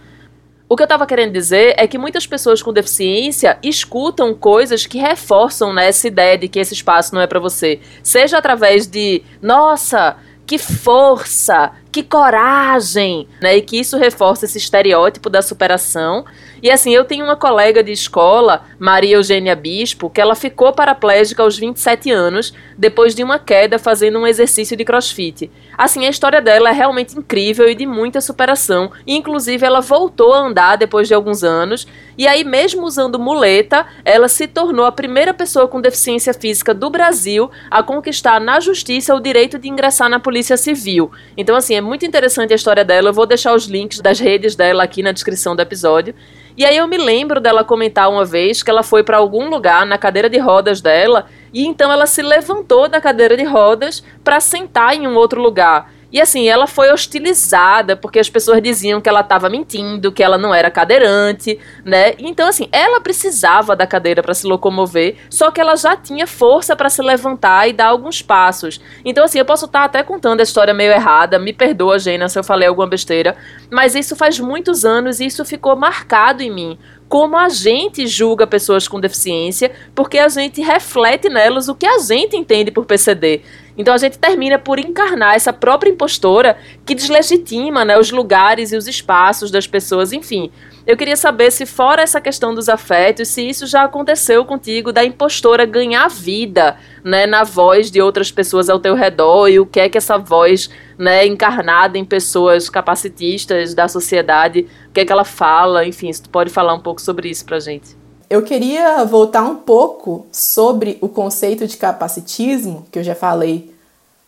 O 0.68 0.76
que 0.76 0.84
eu 0.84 0.86
estava 0.86 1.08
querendo 1.08 1.32
dizer 1.32 1.74
é 1.76 1.88
que 1.88 1.98
muitas 1.98 2.24
pessoas 2.24 2.62
com 2.62 2.72
deficiência 2.72 3.58
escutam 3.60 4.32
coisas 4.32 4.86
que 4.86 4.98
reforçam 4.98 5.72
né, 5.72 5.88
essa 5.88 6.06
ideia 6.06 6.38
de 6.38 6.46
que 6.46 6.60
esse 6.60 6.72
espaço 6.72 7.12
não 7.16 7.20
é 7.20 7.26
para 7.26 7.40
você. 7.40 7.80
Seja 8.00 8.38
através 8.38 8.86
de, 8.86 9.24
nossa, 9.42 10.16
que 10.46 10.56
força, 10.56 11.72
que 11.92 12.02
coragem, 12.02 13.28
né? 13.40 13.56
E 13.56 13.62
que 13.62 13.78
isso 13.78 13.98
reforça 13.98 14.46
esse 14.46 14.56
estereótipo 14.56 15.28
da 15.28 15.42
superação. 15.42 16.24
E 16.62 16.70
assim, 16.70 16.94
eu 16.94 17.04
tenho 17.04 17.24
uma 17.24 17.34
colega 17.34 17.82
de 17.82 17.90
escola, 17.90 18.62
Maria 18.78 19.16
Eugênia 19.16 19.56
Bispo, 19.56 20.08
que 20.08 20.20
ela 20.20 20.36
ficou 20.36 20.72
paraplégica 20.72 21.42
aos 21.42 21.58
27 21.58 22.12
anos, 22.12 22.54
depois 22.78 23.16
de 23.16 23.24
uma 23.24 23.36
queda 23.36 23.80
fazendo 23.80 24.20
um 24.20 24.26
exercício 24.26 24.76
de 24.76 24.84
crossfit. 24.84 25.50
Assim, 25.76 26.06
a 26.06 26.10
história 26.10 26.40
dela 26.40 26.70
é 26.70 26.72
realmente 26.72 27.18
incrível 27.18 27.68
e 27.68 27.74
de 27.74 27.84
muita 27.84 28.20
superação. 28.20 28.92
Inclusive, 29.04 29.66
ela 29.66 29.80
voltou 29.80 30.32
a 30.32 30.38
andar 30.38 30.76
depois 30.76 31.08
de 31.08 31.14
alguns 31.14 31.42
anos. 31.42 31.84
E 32.16 32.28
aí, 32.28 32.44
mesmo 32.44 32.86
usando 32.86 33.18
muleta, 33.18 33.84
ela 34.04 34.28
se 34.28 34.46
tornou 34.46 34.84
a 34.84 34.92
primeira 34.92 35.34
pessoa 35.34 35.66
com 35.66 35.80
deficiência 35.80 36.32
física 36.32 36.72
do 36.72 36.88
Brasil 36.88 37.50
a 37.68 37.82
conquistar 37.82 38.40
na 38.40 38.60
justiça 38.60 39.14
o 39.16 39.20
direito 39.20 39.58
de 39.58 39.68
ingressar 39.68 40.08
na 40.08 40.20
Polícia 40.20 40.56
Civil. 40.56 41.10
Então, 41.36 41.56
assim, 41.56 41.74
é 41.74 41.80
muito 41.80 42.06
interessante 42.06 42.52
a 42.52 42.56
história 42.56 42.84
dela. 42.84 43.08
Eu 43.08 43.14
vou 43.14 43.26
deixar 43.26 43.52
os 43.52 43.64
links 43.64 44.00
das 44.00 44.20
redes 44.20 44.54
dela 44.54 44.84
aqui 44.84 45.02
na 45.02 45.10
descrição 45.10 45.56
do 45.56 45.62
episódio. 45.62 46.14
E 46.56 46.64
aí 46.64 46.76
eu 46.76 46.86
me 46.86 46.98
lembro 46.98 47.40
dela 47.40 47.64
comentar 47.64 48.10
uma 48.10 48.24
vez 48.24 48.62
que 48.62 48.70
ela 48.70 48.82
foi 48.82 49.02
para 49.02 49.16
algum 49.16 49.48
lugar 49.48 49.86
na 49.86 49.96
cadeira 49.96 50.28
de 50.28 50.38
rodas 50.38 50.80
dela 50.80 51.26
e 51.52 51.66
então 51.66 51.90
ela 51.90 52.06
se 52.06 52.22
levantou 52.22 52.88
da 52.88 53.00
cadeira 53.00 53.36
de 53.36 53.44
rodas 53.44 54.04
para 54.22 54.40
sentar 54.40 54.94
em 54.94 55.06
um 55.06 55.16
outro 55.16 55.40
lugar. 55.40 55.91
E 56.12 56.20
assim, 56.20 56.46
ela 56.46 56.66
foi 56.66 56.92
hostilizada 56.92 57.96
porque 57.96 58.18
as 58.18 58.28
pessoas 58.28 58.62
diziam 58.62 59.00
que 59.00 59.08
ela 59.08 59.20
estava 59.20 59.48
mentindo, 59.48 60.12
que 60.12 60.22
ela 60.22 60.36
não 60.36 60.54
era 60.54 60.70
cadeirante, 60.70 61.58
né? 61.84 62.12
Então 62.18 62.46
assim, 62.46 62.68
ela 62.70 63.00
precisava 63.00 63.74
da 63.74 63.86
cadeira 63.86 64.22
para 64.22 64.34
se 64.34 64.46
locomover, 64.46 65.16
só 65.30 65.50
que 65.50 65.60
ela 65.60 65.74
já 65.74 65.96
tinha 65.96 66.26
força 66.26 66.76
para 66.76 66.90
se 66.90 67.00
levantar 67.00 67.66
e 67.68 67.72
dar 67.72 67.86
alguns 67.86 68.20
passos. 68.20 68.78
Então 69.04 69.24
assim, 69.24 69.38
eu 69.38 69.44
posso 69.46 69.64
estar 69.64 69.80
tá 69.80 69.84
até 69.86 70.02
contando 70.02 70.40
a 70.40 70.42
história 70.42 70.74
meio 70.74 70.92
errada, 70.92 71.38
me 71.38 71.52
perdoa, 71.52 71.98
Gena, 71.98 72.28
se 72.28 72.38
eu 72.38 72.44
falei 72.44 72.68
alguma 72.68 72.86
besteira, 72.86 73.34
mas 73.70 73.94
isso 73.94 74.14
faz 74.14 74.38
muitos 74.38 74.84
anos 74.84 75.18
e 75.18 75.26
isso 75.26 75.44
ficou 75.46 75.74
marcado 75.74 76.42
em 76.42 76.50
mim 76.50 76.78
como 77.12 77.36
a 77.36 77.50
gente 77.50 78.06
julga 78.06 78.46
pessoas 78.46 78.88
com 78.88 78.98
deficiência, 78.98 79.70
porque 79.94 80.18
a 80.18 80.28
gente 80.28 80.62
reflete 80.62 81.28
nelas 81.28 81.68
o 81.68 81.74
que 81.74 81.84
a 81.84 81.98
gente 81.98 82.34
entende 82.34 82.70
por 82.70 82.86
PCD. 82.86 83.42
Então 83.76 83.94
a 83.94 83.98
gente 83.98 84.18
termina 84.18 84.58
por 84.58 84.78
encarnar 84.78 85.34
essa 85.34 85.52
própria 85.52 85.90
impostora 85.90 86.56
que 86.84 86.94
deslegitima 86.94 87.84
né, 87.84 87.98
os 87.98 88.10
lugares 88.10 88.72
e 88.72 88.76
os 88.76 88.86
espaços 88.86 89.50
das 89.50 89.66
pessoas, 89.66 90.12
enfim. 90.12 90.50
Eu 90.86 90.96
queria 90.96 91.16
saber 91.16 91.50
se, 91.52 91.64
fora 91.64 92.02
essa 92.02 92.20
questão 92.20 92.54
dos 92.54 92.68
afetos, 92.68 93.28
se 93.28 93.48
isso 93.48 93.66
já 93.66 93.84
aconteceu 93.84 94.44
contigo 94.44 94.92
da 94.92 95.04
impostora 95.04 95.64
ganhar 95.64 96.08
vida 96.08 96.76
né, 97.04 97.24
na 97.24 97.44
voz 97.44 97.90
de 97.90 98.02
outras 98.02 98.32
pessoas 98.32 98.68
ao 98.68 98.80
teu 98.80 98.94
redor 98.94 99.48
e 99.48 99.60
o 99.60 99.66
que 99.66 99.78
é 99.78 99.88
que 99.88 99.96
essa 99.96 100.18
voz 100.18 100.68
né, 100.98 101.24
encarnada 101.24 101.96
em 101.96 102.04
pessoas 102.04 102.68
capacitistas 102.68 103.74
da 103.74 103.86
sociedade, 103.86 104.66
o 104.88 104.92
que 104.92 105.00
é 105.00 105.04
que 105.04 105.12
ela 105.12 105.24
fala, 105.24 105.86
enfim, 105.86 106.12
se 106.12 106.22
tu 106.22 106.30
pode 106.30 106.50
falar 106.50 106.74
um 106.74 106.80
pouco 106.80 107.00
sobre 107.00 107.28
isso 107.28 107.44
pra 107.44 107.60
gente. 107.60 108.01
Eu 108.32 108.40
queria 108.40 109.04
voltar 109.04 109.42
um 109.42 109.56
pouco 109.56 110.24
sobre 110.32 110.96
o 111.02 111.08
conceito 111.10 111.66
de 111.66 111.76
capacitismo, 111.76 112.86
que 112.90 112.98
eu 112.98 113.04
já 113.04 113.14
falei 113.14 113.74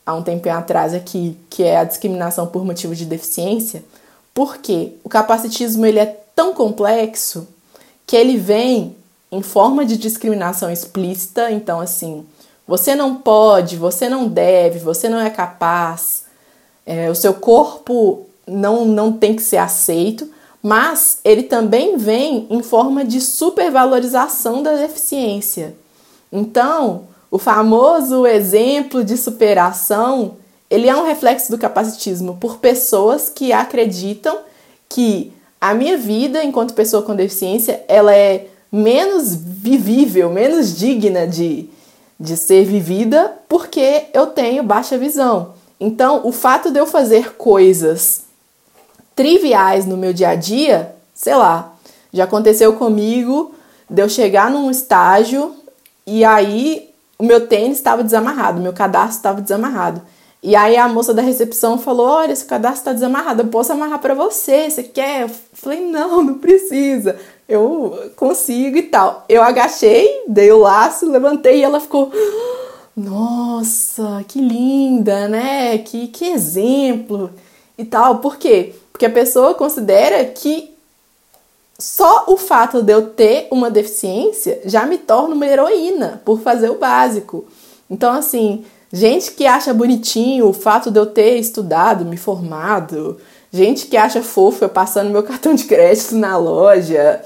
há 0.05 0.13
um 0.13 0.21
tempo 0.21 0.47
atrás 0.47 0.93
aqui, 0.93 1.35
que 1.49 1.63
é 1.63 1.77
a 1.77 1.83
discriminação 1.83 2.45
por 2.45 2.63
motivo 2.63 2.93
de 2.93 3.03
deficiência, 3.03 3.83
porque 4.31 4.91
o 5.03 5.09
capacitismo 5.09 5.87
ele 5.87 5.97
é 5.97 6.05
tão 6.35 6.53
complexo 6.53 7.47
que 8.05 8.15
ele 8.15 8.37
vem 8.37 8.95
em 9.31 9.41
forma 9.41 9.83
de 9.83 9.97
discriminação 9.97 10.69
explícita, 10.69 11.49
então 11.49 11.79
assim, 11.79 12.23
você 12.67 12.93
não 12.93 13.15
pode, 13.15 13.75
você 13.75 14.07
não 14.07 14.27
deve, 14.27 14.77
você 14.77 15.09
não 15.09 15.19
é 15.19 15.31
capaz, 15.31 16.25
é, 16.85 17.09
o 17.09 17.15
seu 17.15 17.33
corpo 17.33 18.27
não, 18.45 18.85
não 18.85 19.11
tem 19.11 19.35
que 19.35 19.41
ser 19.41 19.57
aceito, 19.57 20.29
mas 20.65 21.19
ele 21.23 21.43
também 21.43 21.95
vem 21.95 22.47
em 22.49 22.63
forma 22.63 23.05
de 23.05 23.21
supervalorização 23.21 24.63
da 24.63 24.73
deficiência. 24.73 25.75
Então, 26.31 27.03
o 27.29 27.37
famoso 27.37 28.25
exemplo 28.25 29.03
de 29.03 29.15
superação, 29.15 30.37
ele 30.67 30.89
é 30.89 30.95
um 30.95 31.05
reflexo 31.05 31.51
do 31.51 31.59
capacitismo 31.59 32.37
por 32.41 32.57
pessoas 32.57 33.29
que 33.29 33.53
acreditam 33.53 34.39
que 34.89 35.31
a 35.61 35.75
minha 35.75 35.99
vida 35.99 36.43
enquanto 36.43 36.73
pessoa 36.73 37.03
com 37.03 37.15
deficiência, 37.15 37.83
ela 37.87 38.15
é 38.15 38.47
menos 38.71 39.35
vivível, 39.35 40.31
menos 40.31 40.75
digna 40.75 41.27
de, 41.27 41.69
de 42.19 42.35
ser 42.35 42.65
vivida 42.65 43.31
porque 43.47 44.05
eu 44.15 44.25
tenho 44.25 44.63
baixa 44.63 44.97
visão. 44.97 45.53
Então, 45.79 46.21
o 46.23 46.31
fato 46.31 46.71
de 46.71 46.79
eu 46.79 46.87
fazer 46.87 47.35
coisas 47.35 48.24
triviais 49.15 49.85
no 49.85 49.95
meu 49.95 50.11
dia 50.11 50.29
a 50.29 50.35
dia, 50.35 50.95
sei 51.13 51.35
lá, 51.35 51.73
já 52.11 52.25
aconteceu 52.25 52.73
comigo 52.73 53.53
de 53.89 54.01
eu 54.01 54.09
chegar 54.09 54.51
num 54.51 54.69
estágio 54.69 55.55
e 56.05 56.23
aí 56.25 56.89
o 57.17 57.23
meu 57.23 57.47
tênis 57.47 57.77
estava 57.77 58.03
desamarrado, 58.03 58.61
meu 58.61 58.73
cadastro 58.73 59.17
estava 59.17 59.41
desamarrado. 59.41 60.01
E 60.43 60.55
aí 60.55 60.77
a 60.77 60.87
moça 60.87 61.11
da 61.11 61.23
recepção 61.23 61.77
falou: 61.77 62.05
Olha, 62.05 62.31
esse 62.31 62.45
cadastro 62.45 62.81
está 62.81 62.93
desamarrado, 62.93 63.41
eu 63.41 63.47
posso 63.47 63.71
amarrar 63.71 63.99
para 63.99 64.13
você, 64.13 64.69
você 64.69 64.83
quer? 64.83 65.23
Eu 65.23 65.29
falei: 65.53 65.81
Não, 65.81 66.21
não 66.23 66.35
precisa, 66.35 67.17
eu 67.49 68.11
consigo 68.15 68.77
e 68.77 68.83
tal. 68.83 69.25
Eu 69.27 69.41
agachei, 69.41 70.23
dei 70.27 70.51
o 70.51 70.59
laço, 70.59 71.09
levantei 71.09 71.59
e 71.59 71.63
ela 71.63 71.79
ficou: 71.79 72.11
Nossa, 72.95 74.23
que 74.27 74.39
linda, 74.39 75.27
né? 75.27 75.79
Que, 75.79 76.09
que 76.09 76.25
exemplo 76.25 77.31
e 77.75 77.83
tal. 77.83 78.19
Por 78.19 78.37
quê? 78.37 78.75
Porque 78.95 79.05
a 79.05 79.09
pessoa 79.09 79.53
considera 79.53 80.23
que 80.23 80.73
só 81.77 82.23
o 82.27 82.37
fato 82.37 82.81
de 82.81 82.93
eu 82.93 83.09
ter 83.09 83.49
uma 83.51 83.69
deficiência 83.69 84.61
já 84.63 84.85
me 84.85 84.97
torna 84.97 85.35
uma 85.35 85.45
heroína 85.45 86.21
por 86.23 86.39
fazer 86.39 86.69
o 86.69 86.77
básico. 86.77 87.45
Então, 87.89 88.13
assim, 88.13 88.63
Gente 88.95 89.31
que 89.31 89.45
acha 89.45 89.73
bonitinho 89.73 90.47
o 90.47 90.53
fato 90.53 90.89
de 90.89 90.97
eu 90.97 91.05
ter 91.05 91.37
estudado, 91.37 92.05
me 92.05 92.15
formado. 92.15 93.17
Gente 93.51 93.87
que 93.87 93.97
acha 93.97 94.23
fofo 94.23 94.63
eu 94.63 94.69
passando 94.69 95.09
meu 95.09 95.21
cartão 95.23 95.53
de 95.53 95.65
crédito 95.65 96.15
na 96.15 96.37
loja. 96.37 97.21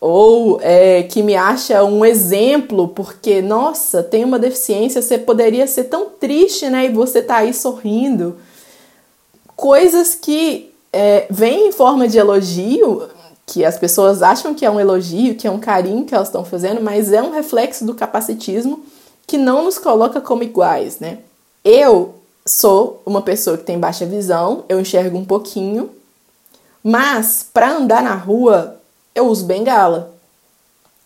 Ou 0.00 0.58
é, 0.62 1.02
que 1.02 1.22
me 1.22 1.36
acha 1.36 1.84
um 1.84 2.02
exemplo 2.02 2.88
porque, 2.88 3.42
nossa, 3.42 4.02
tem 4.02 4.24
uma 4.24 4.38
deficiência, 4.38 5.02
você 5.02 5.18
poderia 5.18 5.66
ser 5.66 5.84
tão 5.84 6.06
triste, 6.06 6.70
né? 6.70 6.86
E 6.86 6.92
você 6.92 7.20
tá 7.20 7.36
aí 7.36 7.52
sorrindo. 7.52 8.38
Coisas 9.54 10.14
que 10.14 10.71
é, 10.92 11.26
vêm 11.30 11.68
em 11.68 11.72
forma 11.72 12.06
de 12.06 12.18
elogio, 12.18 13.08
que 13.46 13.64
as 13.64 13.78
pessoas 13.78 14.22
acham 14.22 14.54
que 14.54 14.64
é 14.64 14.70
um 14.70 14.78
elogio, 14.78 15.34
que 15.34 15.46
é 15.46 15.50
um 15.50 15.58
carinho 15.58 16.04
que 16.04 16.14
elas 16.14 16.28
estão 16.28 16.44
fazendo, 16.44 16.80
mas 16.80 17.12
é 17.12 17.22
um 17.22 17.32
reflexo 17.32 17.84
do 17.84 17.94
capacitismo 17.94 18.84
que 19.26 19.38
não 19.38 19.64
nos 19.64 19.78
coloca 19.78 20.20
como 20.20 20.42
iguais, 20.42 20.98
né? 20.98 21.18
Eu 21.64 22.14
sou 22.46 23.00
uma 23.06 23.22
pessoa 23.22 23.56
que 23.56 23.64
tem 23.64 23.78
baixa 23.78 24.04
visão, 24.04 24.64
eu 24.68 24.80
enxergo 24.80 25.16
um 25.16 25.24
pouquinho, 25.24 25.90
mas 26.82 27.46
para 27.52 27.70
andar 27.70 28.02
na 28.02 28.14
rua 28.14 28.76
eu 29.14 29.26
uso 29.26 29.44
bengala. 29.44 30.12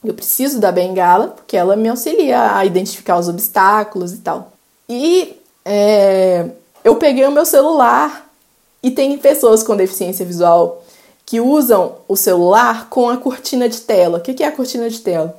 Eu 0.05 0.15
preciso 0.15 0.61
da 0.61 0.71
bengala 0.71 1.29
porque 1.29 1.57
ela 1.57 1.77
me 1.77 1.89
auxilia 1.89 2.57
a 2.57 2.65
identificar 2.65 3.19
os 3.19 3.29
obstáculos 3.29 4.13
e 4.13 4.19
tal. 4.19 4.53
E 4.89 5.37
é, 5.65 6.49
eu 6.85 6.97
peguei 6.97 7.27
o 7.27 7.33
meu 7.33 7.45
celular 7.45 8.26
e 8.83 8.91
tem 8.91 9.17
pessoas 9.19 9.63
com 9.63 9.77
deficiência 9.77 10.25
visual 10.25 10.83
que 11.25 11.41
usam 11.41 11.97
o 12.07 12.17
celular 12.17 12.89
com 12.89 13.09
a 13.09 13.17
cortina 13.17 13.69
de 13.69 13.81
tela. 13.81 14.19
O 14.19 14.21
que 14.21 14.43
é 14.43 14.47
a 14.47 14.53
cortina 14.53 14.89
de 14.89 15.01
tela? 15.01 15.37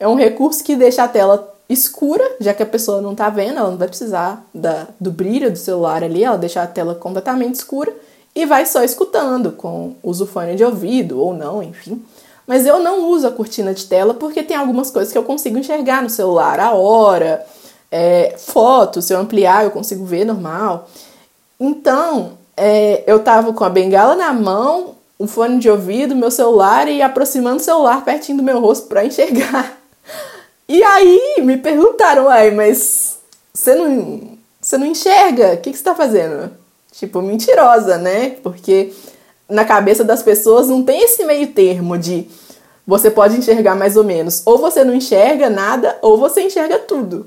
É 0.00 0.06
um 0.08 0.16
recurso 0.16 0.64
que 0.64 0.74
deixa 0.74 1.04
a 1.04 1.08
tela 1.08 1.54
escura, 1.68 2.24
já 2.40 2.54
que 2.54 2.62
a 2.62 2.66
pessoa 2.66 3.00
não 3.00 3.12
está 3.12 3.28
vendo, 3.28 3.58
ela 3.58 3.70
não 3.70 3.76
vai 3.76 3.88
precisar 3.88 4.44
da, 4.54 4.88
do 4.98 5.10
brilho 5.10 5.50
do 5.50 5.58
celular 5.58 6.02
ali, 6.02 6.24
ela 6.24 6.38
deixa 6.38 6.62
a 6.62 6.66
tela 6.66 6.94
completamente 6.94 7.56
escura 7.56 7.94
e 8.34 8.46
vai 8.46 8.64
só 8.64 8.82
escutando 8.82 9.52
com 9.52 9.94
uso 10.02 10.26
fone 10.26 10.56
de 10.56 10.64
ouvido 10.64 11.20
ou 11.20 11.34
não, 11.34 11.62
enfim. 11.62 12.02
Mas 12.46 12.64
eu 12.64 12.80
não 12.80 13.10
uso 13.10 13.26
a 13.26 13.30
cortina 13.30 13.74
de 13.74 13.84
tela 13.84 14.14
porque 14.14 14.42
tem 14.42 14.56
algumas 14.56 14.90
coisas 14.90 15.12
que 15.12 15.18
eu 15.18 15.24
consigo 15.24 15.58
enxergar 15.58 16.02
no 16.02 16.08
celular, 16.08 16.58
a 16.58 16.72
hora, 16.72 17.44
é, 17.90 18.34
foto, 18.38 19.02
se 19.02 19.12
eu 19.12 19.18
ampliar 19.18 19.64
eu 19.64 19.70
consigo 19.70 20.04
ver 20.04 20.24
normal. 20.24 20.88
Então, 21.60 22.37
é, 22.58 23.04
eu 23.06 23.20
tava 23.20 23.52
com 23.52 23.64
a 23.64 23.70
bengala 23.70 24.14
na 24.14 24.32
mão 24.32 24.96
o 25.18 25.26
fone 25.26 25.58
de 25.58 25.68
ouvido, 25.68 26.14
meu 26.14 26.30
celular 26.30 26.88
e 26.88 27.02
aproximando 27.02 27.56
o 27.56 27.64
celular 27.64 28.04
pertinho 28.04 28.38
do 28.38 28.44
meu 28.44 28.60
rosto 28.60 28.86
para 28.86 29.04
enxergar. 29.04 29.76
E 30.70 30.84
aí 30.84 31.36
me 31.38 31.56
perguntaram, 31.56 32.28
ai, 32.28 32.50
mas 32.50 33.20
você 33.54 33.74
não, 33.74 34.36
você 34.60 34.76
não 34.76 34.84
enxerga? 34.86 35.54
O 35.54 35.56
que, 35.56 35.70
que 35.70 35.78
você 35.78 35.82
tá 35.82 35.94
fazendo? 35.94 36.50
Tipo, 36.92 37.22
mentirosa, 37.22 37.96
né? 37.96 38.36
Porque 38.42 38.92
na 39.48 39.64
cabeça 39.64 40.04
das 40.04 40.22
pessoas 40.22 40.68
não 40.68 40.82
tem 40.82 41.02
esse 41.02 41.24
meio 41.24 41.46
termo 41.54 41.96
de 41.96 42.28
você 42.86 43.10
pode 43.10 43.36
enxergar 43.36 43.74
mais 43.74 43.96
ou 43.96 44.04
menos. 44.04 44.42
Ou 44.44 44.58
você 44.58 44.84
não 44.84 44.94
enxerga 44.94 45.48
nada, 45.48 45.98
ou 46.02 46.18
você 46.18 46.42
enxerga 46.42 46.78
tudo. 46.78 47.26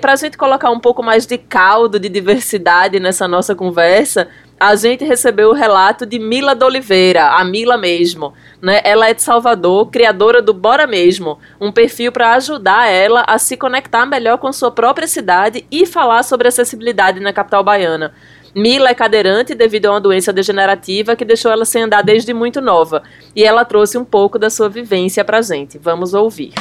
Para 0.00 0.14
a 0.14 0.16
gente 0.16 0.38
colocar 0.38 0.70
um 0.70 0.80
pouco 0.80 1.02
mais 1.02 1.26
de 1.26 1.36
caldo, 1.36 2.00
de 2.00 2.08
diversidade 2.08 2.98
nessa 2.98 3.28
nossa 3.28 3.54
conversa, 3.54 4.28
a 4.60 4.76
gente 4.76 5.06
recebeu 5.06 5.48
o 5.48 5.54
relato 5.54 6.04
de 6.04 6.18
Mila 6.18 6.54
de 6.54 6.62
Oliveira, 6.62 7.30
a 7.30 7.42
Mila 7.42 7.78
mesmo. 7.78 8.34
Né? 8.60 8.82
Ela 8.84 9.08
é 9.08 9.14
de 9.14 9.22
Salvador, 9.22 9.90
criadora 9.90 10.42
do 10.42 10.52
Bora 10.52 10.86
Mesmo, 10.86 11.38
um 11.58 11.72
perfil 11.72 12.12
para 12.12 12.34
ajudar 12.34 12.86
ela 12.86 13.24
a 13.26 13.38
se 13.38 13.56
conectar 13.56 14.04
melhor 14.04 14.36
com 14.36 14.52
sua 14.52 14.70
própria 14.70 15.08
cidade 15.08 15.64
e 15.70 15.86
falar 15.86 16.22
sobre 16.24 16.46
acessibilidade 16.46 17.20
na 17.20 17.32
capital 17.32 17.64
baiana. 17.64 18.12
Mila 18.54 18.90
é 18.90 18.94
cadeirante 18.94 19.54
devido 19.54 19.86
a 19.86 19.92
uma 19.92 20.00
doença 20.00 20.30
degenerativa 20.30 21.16
que 21.16 21.24
deixou 21.24 21.50
ela 21.50 21.64
sem 21.64 21.84
andar 21.84 22.02
desde 22.02 22.34
muito 22.34 22.60
nova. 22.60 23.02
E 23.34 23.42
ela 23.42 23.64
trouxe 23.64 23.96
um 23.96 24.04
pouco 24.04 24.38
da 24.38 24.50
sua 24.50 24.68
vivência 24.68 25.24
a 25.26 25.40
gente. 25.40 25.78
Vamos 25.78 26.12
ouvir. 26.12 26.52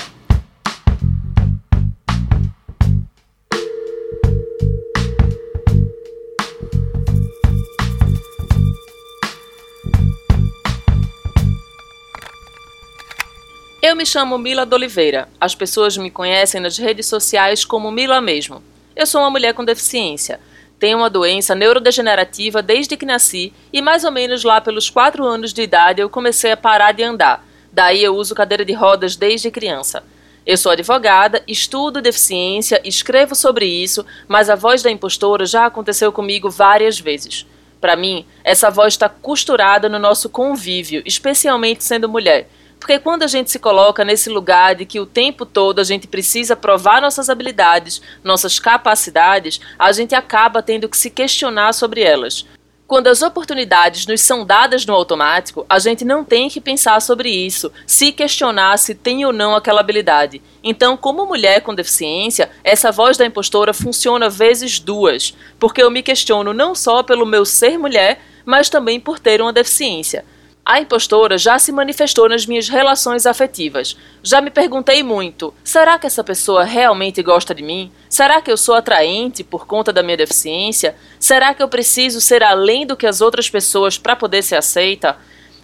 Me 14.00 14.06
chamo 14.06 14.38
Mila 14.38 14.66
de 14.66 14.74
Oliveira. 14.74 15.28
As 15.42 15.54
pessoas 15.54 15.98
me 15.98 16.10
conhecem 16.10 16.62
nas 16.62 16.78
redes 16.78 17.06
sociais 17.06 17.66
como 17.66 17.92
Mila 17.92 18.22
mesmo. 18.22 18.64
Eu 18.96 19.06
sou 19.06 19.20
uma 19.20 19.30
mulher 19.30 19.54
com 19.54 19.66
deficiência. 19.66 20.40
Tenho 20.80 21.00
uma 21.00 21.10
doença 21.10 21.54
neurodegenerativa 21.54 22.62
desde 22.62 22.96
que 22.96 23.06
nasci 23.06 23.52
e 23.74 23.82
mais 23.82 24.06
ou 24.06 24.12
menos 24.12 24.46
lá 24.46 24.62
pelos 24.62 24.90
4 24.90 25.26
anos 25.26 25.52
de 25.52 25.64
idade 25.64 26.00
eu 26.00 26.10
comecei 26.10 26.54
a 26.54 26.56
parar 26.56 26.94
de 26.94 27.04
andar. 27.04 27.46
Daí 27.74 28.02
eu 28.02 28.16
uso 28.16 28.34
cadeira 28.34 28.64
de 28.64 28.72
rodas 28.72 29.18
desde 29.18 29.52
criança. 29.52 30.02
Eu 30.46 30.56
sou 30.56 30.72
advogada, 30.72 31.44
estudo 31.46 32.02
deficiência, 32.02 32.80
escrevo 32.86 33.36
sobre 33.36 33.66
isso, 33.66 34.06
mas 34.30 34.50
a 34.50 34.56
voz 34.56 34.82
da 34.82 34.90
impostora 34.90 35.46
já 35.46 35.66
aconteceu 35.66 36.10
comigo 36.14 36.50
várias 36.50 36.98
vezes. 36.98 37.46
Para 37.82 37.98
mim, 37.98 38.26
essa 38.46 38.70
voz 38.70 38.94
está 38.94 39.10
costurada 39.10 39.90
no 39.90 40.00
nosso 40.00 40.30
convívio, 40.30 41.04
especialmente 41.06 41.84
sendo 41.84 42.08
mulher. 42.08 42.48
Porque 42.80 42.98
quando 42.98 43.24
a 43.24 43.28
gente 43.28 43.52
se 43.52 43.60
coloca 43.60 44.06
nesse 44.06 44.30
lugar 44.30 44.74
de 44.74 44.86
que 44.86 45.00
o 45.00 45.06
tempo 45.06 45.46
todo 45.46 45.80
a 45.80 45.84
gente 45.84 46.08
precisa 46.08 46.56
provar 46.56 47.02
nossas 47.02 47.30
habilidades, 47.30 48.02
nossas 48.24 48.58
capacidades, 48.60 49.60
a 49.78 49.92
gente 49.92 50.16
acaba 50.16 50.64
tendo 50.64 50.88
que 50.88 50.98
se 50.98 51.10
questionar 51.10 51.74
sobre 51.74 52.02
elas. 52.02 52.46
Quando 52.88 53.06
as 53.06 53.22
oportunidades 53.22 54.08
nos 54.08 54.22
são 54.22 54.44
dadas 54.44 54.84
no 54.84 54.96
automático, 54.96 55.64
a 55.70 55.78
gente 55.78 56.04
não 56.04 56.24
tem 56.24 56.50
que 56.50 56.60
pensar 56.60 57.00
sobre 57.04 57.30
isso, 57.30 57.72
se 57.86 58.12
questionar 58.12 58.80
se 58.80 58.96
tem 58.96 59.24
ou 59.24 59.32
não 59.32 59.56
aquela 59.56 59.82
habilidade. 59.82 60.42
Então, 60.64 60.98
como 60.98 61.28
mulher 61.28 61.62
com 61.62 61.76
deficiência, 61.76 62.50
essa 62.64 62.92
voz 62.92 63.16
da 63.16 63.28
impostora 63.28 63.76
funciona 63.76 64.28
vezes 64.28 64.80
duas, 64.80 65.36
porque 65.60 65.84
eu 65.84 65.92
me 65.92 66.02
questiono 66.02 66.52
não 66.52 66.74
só 66.74 67.04
pelo 67.04 67.28
meu 67.28 67.46
ser 67.46 67.78
mulher, 67.78 68.22
mas 68.44 68.70
também 68.70 69.00
por 69.00 69.20
ter 69.20 69.40
uma 69.40 69.54
deficiência. 69.54 70.26
A 70.70 70.80
impostora 70.80 71.36
já 71.36 71.58
se 71.58 71.72
manifestou 71.72 72.30
nas 72.30 72.46
minhas 72.46 72.70
relações 72.70 73.26
afetivas. 73.26 73.98
Já 74.22 74.40
me 74.40 74.52
perguntei 74.52 75.02
muito: 75.02 75.52
será 75.64 75.98
que 75.98 76.06
essa 76.06 76.24
pessoa 76.24 76.64
realmente 76.64 77.24
gosta 77.24 77.56
de 77.56 77.64
mim? 77.64 77.92
Será 78.08 78.40
que 78.40 78.52
eu 78.52 78.56
sou 78.56 78.76
atraente 78.76 79.44
por 79.44 79.66
conta 79.66 79.92
da 79.92 80.04
minha 80.04 80.16
deficiência? 80.16 80.96
Será 81.20 81.56
que 81.56 81.64
eu 81.64 81.68
preciso 81.68 82.22
ser 82.22 82.44
além 82.44 82.86
do 82.86 82.96
que 82.96 83.08
as 83.08 83.20
outras 83.20 83.50
pessoas 83.50 83.98
para 83.98 84.16
poder 84.16 84.44
ser 84.44 84.58
aceita? 84.58 85.18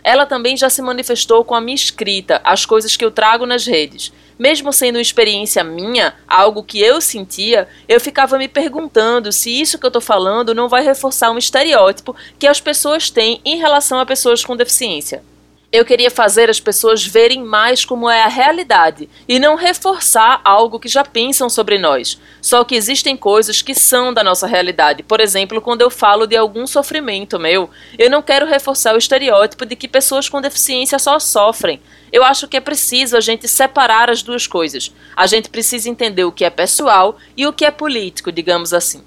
Ela 0.05 0.27
também 0.27 0.55
já 0.55 0.69
se 0.69 0.83
manifestou 0.83 1.43
com 1.43 1.55
a 1.55 1.59
minha 1.59 1.73
escrita, 1.73 2.39
as 2.43 2.63
coisas 2.63 2.95
que 2.95 3.03
eu 3.03 3.09
trago 3.09 3.43
nas 3.47 3.65
redes. 3.65 4.13
Mesmo 4.37 4.71
sendo 4.71 4.97
uma 4.97 5.01
experiência 5.01 5.63
minha, 5.63 6.13
algo 6.27 6.61
que 6.61 6.79
eu 6.79 7.01
sentia, 7.01 7.67
eu 7.89 7.99
ficava 7.99 8.37
me 8.37 8.47
perguntando 8.47 9.31
se 9.31 9.49
isso 9.49 9.79
que 9.79 9.85
eu 9.85 9.89
estou 9.89 10.01
falando 10.01 10.53
não 10.53 10.69
vai 10.69 10.83
reforçar 10.83 11.31
um 11.31 11.39
estereótipo 11.39 12.15
que 12.37 12.45
as 12.45 12.61
pessoas 12.61 13.09
têm 13.09 13.41
em 13.43 13.57
relação 13.57 13.99
a 13.99 14.05
pessoas 14.05 14.45
com 14.45 14.55
deficiência. 14.55 15.23
Eu 15.75 15.83
queria 15.83 16.09
fazer 16.09 16.49
as 16.49 16.57
pessoas 16.57 17.05
verem 17.05 17.43
mais 17.43 17.83
como 17.83 18.09
é 18.09 18.23
a 18.23 18.29
realidade 18.29 19.09
e 19.27 19.38
não 19.38 19.57
reforçar 19.57 20.39
algo 20.41 20.79
que 20.79 20.88
já 20.88 21.03
pensam 21.03 21.49
sobre 21.49 21.77
nós. 21.77 22.17
Só 22.41 22.63
que 22.63 22.75
existem 22.75 23.17
coisas 23.17 23.61
que 23.61 23.75
são 23.75 24.13
da 24.13 24.23
nossa 24.23 24.47
realidade. 24.47 25.03
Por 25.03 25.19
exemplo, 25.19 25.59
quando 25.59 25.81
eu 25.81 25.89
falo 25.89 26.25
de 26.27 26.38
algum 26.38 26.65
sofrimento 26.65 27.38
meu, 27.38 27.69
eu 27.99 28.09
não 28.09 28.21
quero 28.21 28.45
reforçar 28.45 28.95
o 28.95 28.97
estereótipo 28.97 29.65
de 29.65 29.75
que 29.75 29.85
pessoas 29.85 30.29
com 30.29 30.39
deficiência 30.39 30.97
só 30.97 31.19
sofrem. 31.19 31.81
Eu 32.09 32.23
acho 32.23 32.47
que 32.47 32.55
é 32.55 32.61
preciso 32.61 33.17
a 33.17 33.19
gente 33.19 33.45
separar 33.45 34.09
as 34.09 34.23
duas 34.23 34.47
coisas. 34.47 34.93
A 35.13 35.27
gente 35.27 35.49
precisa 35.49 35.89
entender 35.89 36.23
o 36.23 36.31
que 36.31 36.45
é 36.45 36.49
pessoal 36.49 37.17
e 37.35 37.45
o 37.45 37.51
que 37.51 37.65
é 37.65 37.71
político, 37.71 38.31
digamos 38.31 38.73
assim. 38.73 39.03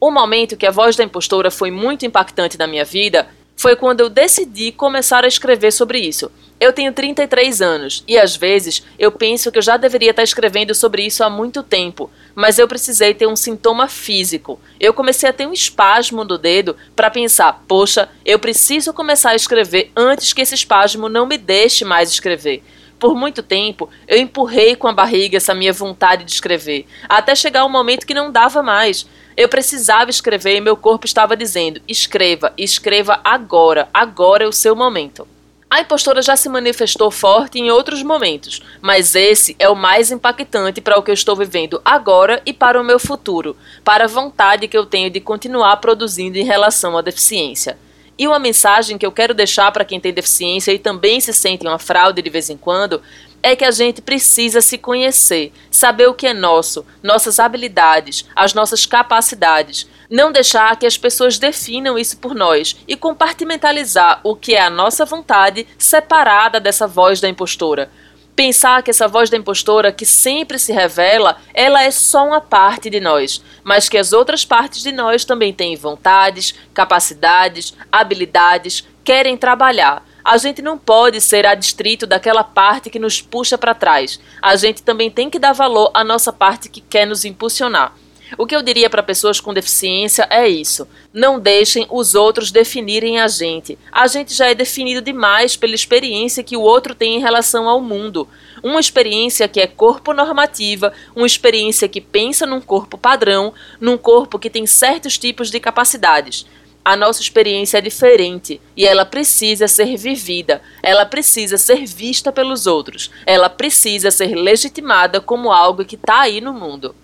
O 0.00 0.10
momento 0.10 0.56
que 0.56 0.66
a 0.66 0.70
voz 0.70 0.96
da 0.96 1.04
impostora 1.04 1.50
foi 1.50 1.70
muito 1.70 2.06
impactante 2.06 2.56
na 2.56 2.66
minha 2.66 2.86
vida 2.86 3.28
foi 3.60 3.76
quando 3.76 4.00
eu 4.00 4.08
decidi 4.08 4.72
começar 4.72 5.22
a 5.22 5.28
escrever 5.28 5.70
sobre 5.70 5.98
isso. 5.98 6.32
Eu 6.58 6.72
tenho 6.72 6.94
33 6.94 7.60
anos 7.60 8.02
e 8.08 8.16
às 8.16 8.34
vezes 8.34 8.82
eu 8.98 9.12
penso 9.12 9.52
que 9.52 9.58
eu 9.58 9.62
já 9.62 9.76
deveria 9.76 10.12
estar 10.12 10.22
escrevendo 10.22 10.74
sobre 10.74 11.04
isso 11.04 11.22
há 11.22 11.28
muito 11.28 11.62
tempo, 11.62 12.10
mas 12.34 12.58
eu 12.58 12.66
precisei 12.66 13.12
ter 13.12 13.26
um 13.26 13.36
sintoma 13.36 13.86
físico. 13.86 14.58
Eu 14.80 14.94
comecei 14.94 15.28
a 15.28 15.32
ter 15.34 15.46
um 15.46 15.52
espasmo 15.52 16.24
no 16.24 16.38
dedo 16.38 16.74
para 16.96 17.10
pensar: 17.10 17.62
poxa, 17.68 18.08
eu 18.24 18.38
preciso 18.38 18.94
começar 18.94 19.32
a 19.32 19.36
escrever 19.36 19.92
antes 19.94 20.32
que 20.32 20.40
esse 20.40 20.54
espasmo 20.54 21.10
não 21.10 21.26
me 21.26 21.36
deixe 21.36 21.84
mais 21.84 22.10
escrever. 22.10 22.62
Por 22.98 23.14
muito 23.14 23.42
tempo, 23.42 23.90
eu 24.08 24.18
empurrei 24.18 24.74
com 24.74 24.88
a 24.88 24.92
barriga 24.92 25.36
essa 25.36 25.54
minha 25.54 25.72
vontade 25.72 26.24
de 26.24 26.32
escrever, 26.32 26.86
até 27.06 27.34
chegar 27.34 27.66
um 27.66 27.70
momento 27.70 28.06
que 28.06 28.14
não 28.14 28.32
dava 28.32 28.62
mais. 28.62 29.06
Eu 29.40 29.48
precisava 29.48 30.10
escrever 30.10 30.56
e 30.56 30.60
meu 30.60 30.76
corpo 30.76 31.06
estava 31.06 31.34
dizendo: 31.34 31.80
escreva, 31.88 32.52
escreva 32.58 33.18
agora, 33.24 33.88
agora 33.90 34.44
é 34.44 34.46
o 34.46 34.52
seu 34.52 34.76
momento. 34.76 35.26
A 35.70 35.80
impostora 35.80 36.20
já 36.20 36.36
se 36.36 36.46
manifestou 36.50 37.10
forte 37.10 37.58
em 37.58 37.70
outros 37.70 38.02
momentos, 38.02 38.60
mas 38.82 39.14
esse 39.14 39.56
é 39.58 39.66
o 39.66 39.74
mais 39.74 40.10
impactante 40.10 40.82
para 40.82 40.98
o 40.98 41.02
que 41.02 41.10
eu 41.10 41.14
estou 41.14 41.34
vivendo 41.34 41.80
agora 41.82 42.42
e 42.44 42.52
para 42.52 42.78
o 42.78 42.84
meu 42.84 42.98
futuro, 42.98 43.56
para 43.82 44.04
a 44.04 44.08
vontade 44.08 44.68
que 44.68 44.76
eu 44.76 44.84
tenho 44.84 45.08
de 45.08 45.20
continuar 45.20 45.78
produzindo 45.78 46.36
em 46.36 46.44
relação 46.44 46.98
à 46.98 47.00
deficiência. 47.00 47.78
E 48.18 48.28
uma 48.28 48.38
mensagem 48.38 48.98
que 48.98 49.06
eu 49.06 49.10
quero 49.10 49.32
deixar 49.32 49.72
para 49.72 49.86
quem 49.86 49.98
tem 49.98 50.12
deficiência 50.12 50.70
e 50.70 50.78
também 50.78 51.18
se 51.18 51.32
sente 51.32 51.66
uma 51.66 51.78
fraude 51.78 52.20
de 52.20 52.28
vez 52.28 52.50
em 52.50 52.58
quando 52.58 53.00
é 53.42 53.56
que 53.56 53.64
a 53.64 53.70
gente 53.70 54.02
precisa 54.02 54.60
se 54.60 54.76
conhecer, 54.76 55.52
saber 55.70 56.06
o 56.06 56.14
que 56.14 56.26
é 56.26 56.34
nosso, 56.34 56.84
nossas 57.02 57.38
habilidades, 57.38 58.26
as 58.34 58.54
nossas 58.54 58.86
capacidades. 58.86 59.88
Não 60.10 60.32
deixar 60.32 60.76
que 60.76 60.86
as 60.86 60.98
pessoas 60.98 61.38
definam 61.38 61.98
isso 61.98 62.18
por 62.18 62.34
nós 62.34 62.76
e 62.86 62.96
compartimentalizar 62.96 64.20
o 64.24 64.34
que 64.34 64.54
é 64.54 64.60
a 64.60 64.70
nossa 64.70 65.04
vontade 65.04 65.66
separada 65.78 66.58
dessa 66.58 66.86
voz 66.86 67.20
da 67.20 67.28
impostora. 67.28 67.90
Pensar 68.34 68.82
que 68.82 68.90
essa 68.90 69.06
voz 69.06 69.28
da 69.28 69.36
impostora 69.36 69.92
que 69.92 70.06
sempre 70.06 70.58
se 70.58 70.72
revela, 70.72 71.36
ela 71.52 71.82
é 71.82 71.90
só 71.90 72.26
uma 72.26 72.40
parte 72.40 72.88
de 72.88 72.98
nós, 72.98 73.42
mas 73.62 73.88
que 73.88 73.98
as 73.98 74.12
outras 74.12 74.44
partes 74.44 74.82
de 74.82 74.92
nós 74.92 75.24
também 75.24 75.52
têm 75.52 75.76
vontades, 75.76 76.54
capacidades, 76.72 77.76
habilidades, 77.92 78.86
querem 79.04 79.36
trabalhar 79.36 80.09
a 80.24 80.36
gente 80.36 80.62
não 80.62 80.78
pode 80.78 81.20
ser 81.20 81.46
adstrito 81.46 82.06
daquela 82.06 82.44
parte 82.44 82.90
que 82.90 82.98
nos 82.98 83.20
puxa 83.20 83.56
para 83.56 83.74
trás. 83.74 84.20
A 84.40 84.56
gente 84.56 84.82
também 84.82 85.10
tem 85.10 85.30
que 85.30 85.38
dar 85.38 85.52
valor 85.52 85.90
à 85.94 86.04
nossa 86.04 86.32
parte 86.32 86.68
que 86.68 86.80
quer 86.80 87.06
nos 87.06 87.24
impulsionar. 87.24 87.94
O 88.38 88.46
que 88.46 88.54
eu 88.54 88.62
diria 88.62 88.88
para 88.88 89.02
pessoas 89.02 89.40
com 89.40 89.52
deficiência 89.52 90.26
é 90.30 90.48
isso: 90.48 90.86
não 91.12 91.40
deixem 91.40 91.86
os 91.90 92.14
outros 92.14 92.50
definirem 92.50 93.18
a 93.18 93.26
gente. 93.26 93.78
A 93.90 94.06
gente 94.06 94.32
já 94.34 94.46
é 94.46 94.54
definido 94.54 95.02
demais 95.02 95.56
pela 95.56 95.74
experiência 95.74 96.44
que 96.44 96.56
o 96.56 96.62
outro 96.62 96.94
tem 96.94 97.16
em 97.16 97.20
relação 97.20 97.68
ao 97.68 97.80
mundo. 97.80 98.28
Uma 98.62 98.78
experiência 98.78 99.48
que 99.48 99.60
é 99.60 99.66
corpo 99.66 100.12
normativa, 100.12 100.92
uma 101.14 101.26
experiência 101.26 101.88
que 101.88 102.00
pensa 102.00 102.46
num 102.46 102.60
corpo 102.60 102.96
padrão, 102.96 103.52
num 103.80 103.96
corpo 103.96 104.38
que 104.38 104.50
tem 104.50 104.66
certos 104.66 105.18
tipos 105.18 105.50
de 105.50 105.58
capacidades 105.58 106.46
a 106.84 106.96
nossa 106.96 107.20
experiência 107.20 107.78
é 107.78 107.80
diferente 107.80 108.60
e 108.76 108.86
ela 108.86 109.04
precisa 109.04 109.68
ser 109.68 109.96
vivida, 109.96 110.62
ela 110.82 111.04
precisa 111.04 111.58
ser 111.58 111.86
vista 111.86 112.32
pelos 112.32 112.66
outros, 112.66 113.10
ela 113.26 113.48
precisa 113.48 114.10
ser 114.10 114.34
legitimada 114.34 115.20
como 115.20 115.52
algo 115.52 115.84
que 115.84 115.96
está 115.96 116.20
aí 116.20 116.40
no 116.40 116.52
mundo. 116.52 116.94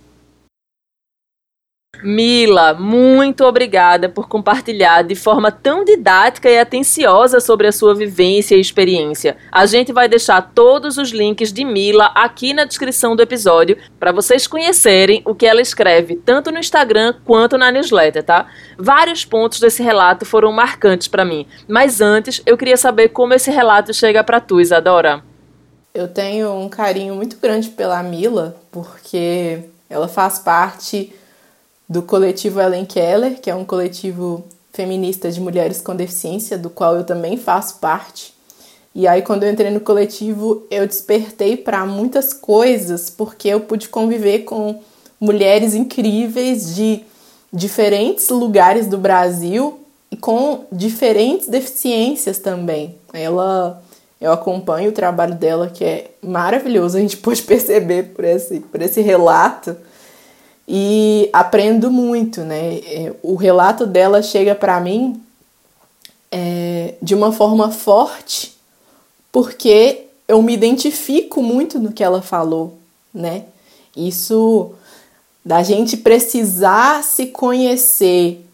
Mila, 2.03 2.75
muito 2.75 3.45
obrigada 3.45 4.09
por 4.09 4.29
compartilhar 4.29 5.03
de 5.03 5.15
forma 5.15 5.51
tão 5.51 5.85
didática 5.85 6.49
e 6.49 6.59
atenciosa 6.59 7.41
sobre 7.41 7.67
a 7.67 7.73
sua 7.73 7.95
vivência 7.95 8.55
e 8.55 8.61
experiência. 8.61 9.37
A 9.51 9.67
gente 9.67 9.93
vai 9.93 10.09
deixar 10.09 10.53
todos 10.55 10.99
os 10.99 11.11
links 11.11 11.53
de 11.53 11.65
Mila 11.65 12.07
aqui 12.15 12.53
na 12.53 12.65
descrição 12.65 13.17
do 13.17 13.23
episódio 13.23 13.77
para 13.99 14.13
vocês 14.13 14.47
conhecerem 14.47 15.23
o 15.25 15.35
que 15.35 15.47
ela 15.47 15.61
escreve 15.61 16.17
tanto 16.17 16.51
no 16.51 16.59
Instagram 16.59 17.15
quanto 17.25 17.59
na 17.59 17.73
newsletter, 17.73 18.23
tá? 18.23 18.47
Vários 18.79 19.25
pontos 19.25 19.59
desse 19.59 19.83
relato 19.83 20.25
foram 20.25 20.53
marcantes 20.53 21.09
para 21.09 21.25
mim, 21.25 21.47
mas 21.67 22.01
antes 22.01 22.43
eu 22.45 22.57
queria 22.57 22.77
saber 22.77 23.09
como 23.09 23.35
esse 23.35 23.51
relato 23.51 23.93
chega 23.95 24.23
para 24.23 24.41
tu, 24.41 24.61
Isadora. 24.61 25.23
Eu 25.95 26.09
tenho 26.09 26.53
um 26.53 26.69
carinho 26.69 27.15
muito 27.15 27.39
grande 27.39 27.71
pela 27.71 28.03
Mila, 28.03 28.55
porque 28.71 29.61
ela 29.89 30.07
faz 30.07 30.39
parte 30.39 31.13
do 31.89 32.03
coletivo 32.03 32.61
Ellen 32.61 32.85
Keller, 32.85 33.41
que 33.41 33.51
é 33.51 33.55
um 33.55 33.65
coletivo 33.65 34.45
feminista 34.73 35.31
de 35.31 35.41
mulheres 35.41 35.81
com 35.81 35.95
deficiência, 35.95 36.59
do 36.59 36.69
qual 36.69 36.97
eu 36.97 37.05
também 37.05 37.37
faço 37.37 37.79
parte. 37.79 38.35
E 38.95 39.07
aí, 39.07 39.23
quando 39.23 39.43
eu 39.43 39.51
entrei 39.51 39.71
no 39.71 39.81
coletivo, 39.81 40.67
eu 40.71 40.87
despertei 40.87 41.57
para 41.57 41.85
muitas 41.85 42.33
coisas, 42.33 43.11
porque 43.11 43.49
eu 43.49 43.61
pude 43.61 43.89
conviver 43.89 44.41
com 44.41 44.81
mulheres 45.21 45.75
incríveis 45.75 46.75
de 46.75 47.05
diferentes 47.53 48.29
lugares 48.29 48.87
do 48.87 48.99
Brasil 48.99 49.81
e 50.11 50.17
com 50.17 50.65
diferentes 50.73 51.49
deficiências 51.49 52.39
também. 52.39 52.97
Ela, 53.13 53.83
eu 54.21 54.33
acompanho 54.33 54.91
o 54.91 54.95
trabalho 54.95 55.35
dela, 55.35 55.69
que 55.69 55.85
é 55.85 56.11
maravilhoso, 56.23 56.97
a 56.97 57.01
gente 57.01 57.17
pôde 57.17 57.43
perceber 57.45 58.15
por 58.15 58.25
esse, 58.25 58.61
por 58.61 58.83
esse 58.83 59.01
relato 59.01 59.77
e 60.69 61.31
aprendo 61.33 61.91
muito, 61.91 62.43
né? 62.43 62.79
É, 62.79 63.15
o 63.23 63.37
relato 63.37 63.87
dela 63.87 64.23
chega 64.23 64.55
para 64.55 64.81
mim 64.81 65.21
é, 66.31 66.95
de 67.01 67.15
uma 67.15 67.31
forma 67.33 67.71
forte, 67.71 68.57
porque 69.31 70.07
eu 70.27 70.43
me 70.43 70.53
identifico 70.53 71.43
muito 71.43 71.79
no 71.79 71.93
que 71.93 72.03
ela 72.03 72.21
falou, 72.21 72.75
né? 73.15 73.45
Isso 73.97 74.73
da 75.45 75.63
gente 75.63 75.97
precisar 75.97 77.05
se 77.05 77.27
conhecer 77.27 78.45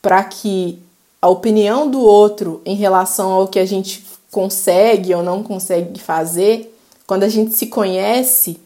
para 0.00 0.22
que 0.22 0.78
a 1.20 1.28
opinião 1.28 1.90
do 1.90 2.00
outro 2.00 2.62
em 2.64 2.76
relação 2.76 3.32
ao 3.32 3.48
que 3.48 3.58
a 3.58 3.66
gente 3.66 4.04
consegue 4.30 5.12
ou 5.12 5.22
não 5.22 5.42
consegue 5.42 5.98
fazer, 5.98 6.72
quando 7.06 7.24
a 7.24 7.28
gente 7.28 7.54
se 7.54 7.66
conhece, 7.66 8.60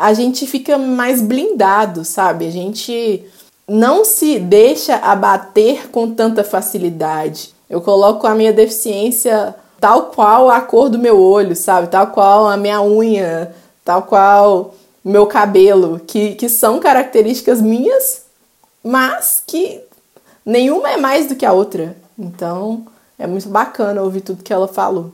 a 0.00 0.12
gente 0.14 0.46
fica 0.46 0.78
mais 0.78 1.20
blindado, 1.20 2.04
sabe? 2.04 2.46
A 2.46 2.50
gente 2.50 3.24
não 3.68 4.04
se 4.04 4.38
deixa 4.38 4.96
abater 4.96 5.90
com 5.90 6.12
tanta 6.12 6.42
facilidade. 6.42 7.54
Eu 7.68 7.80
coloco 7.80 8.26
a 8.26 8.34
minha 8.34 8.52
deficiência 8.52 9.54
tal 9.80 10.06
qual 10.06 10.50
a 10.50 10.60
cor 10.60 10.88
do 10.88 10.98
meu 10.98 11.20
olho, 11.20 11.54
sabe? 11.54 11.88
Tal 11.88 12.08
qual 12.08 12.48
a 12.48 12.56
minha 12.56 12.82
unha, 12.82 13.54
tal 13.84 14.02
qual 14.02 14.74
meu 15.04 15.26
cabelo, 15.26 16.00
que, 16.06 16.34
que 16.34 16.48
são 16.48 16.78
características 16.78 17.60
minhas, 17.60 18.24
mas 18.84 19.42
que 19.46 19.80
nenhuma 20.44 20.90
é 20.90 20.96
mais 20.96 21.26
do 21.26 21.36
que 21.36 21.46
a 21.46 21.52
outra. 21.52 21.96
Então 22.18 22.84
é 23.18 23.26
muito 23.26 23.48
bacana 23.48 24.02
ouvir 24.02 24.20
tudo 24.20 24.42
que 24.42 24.52
ela 24.52 24.68
falou. 24.68 25.12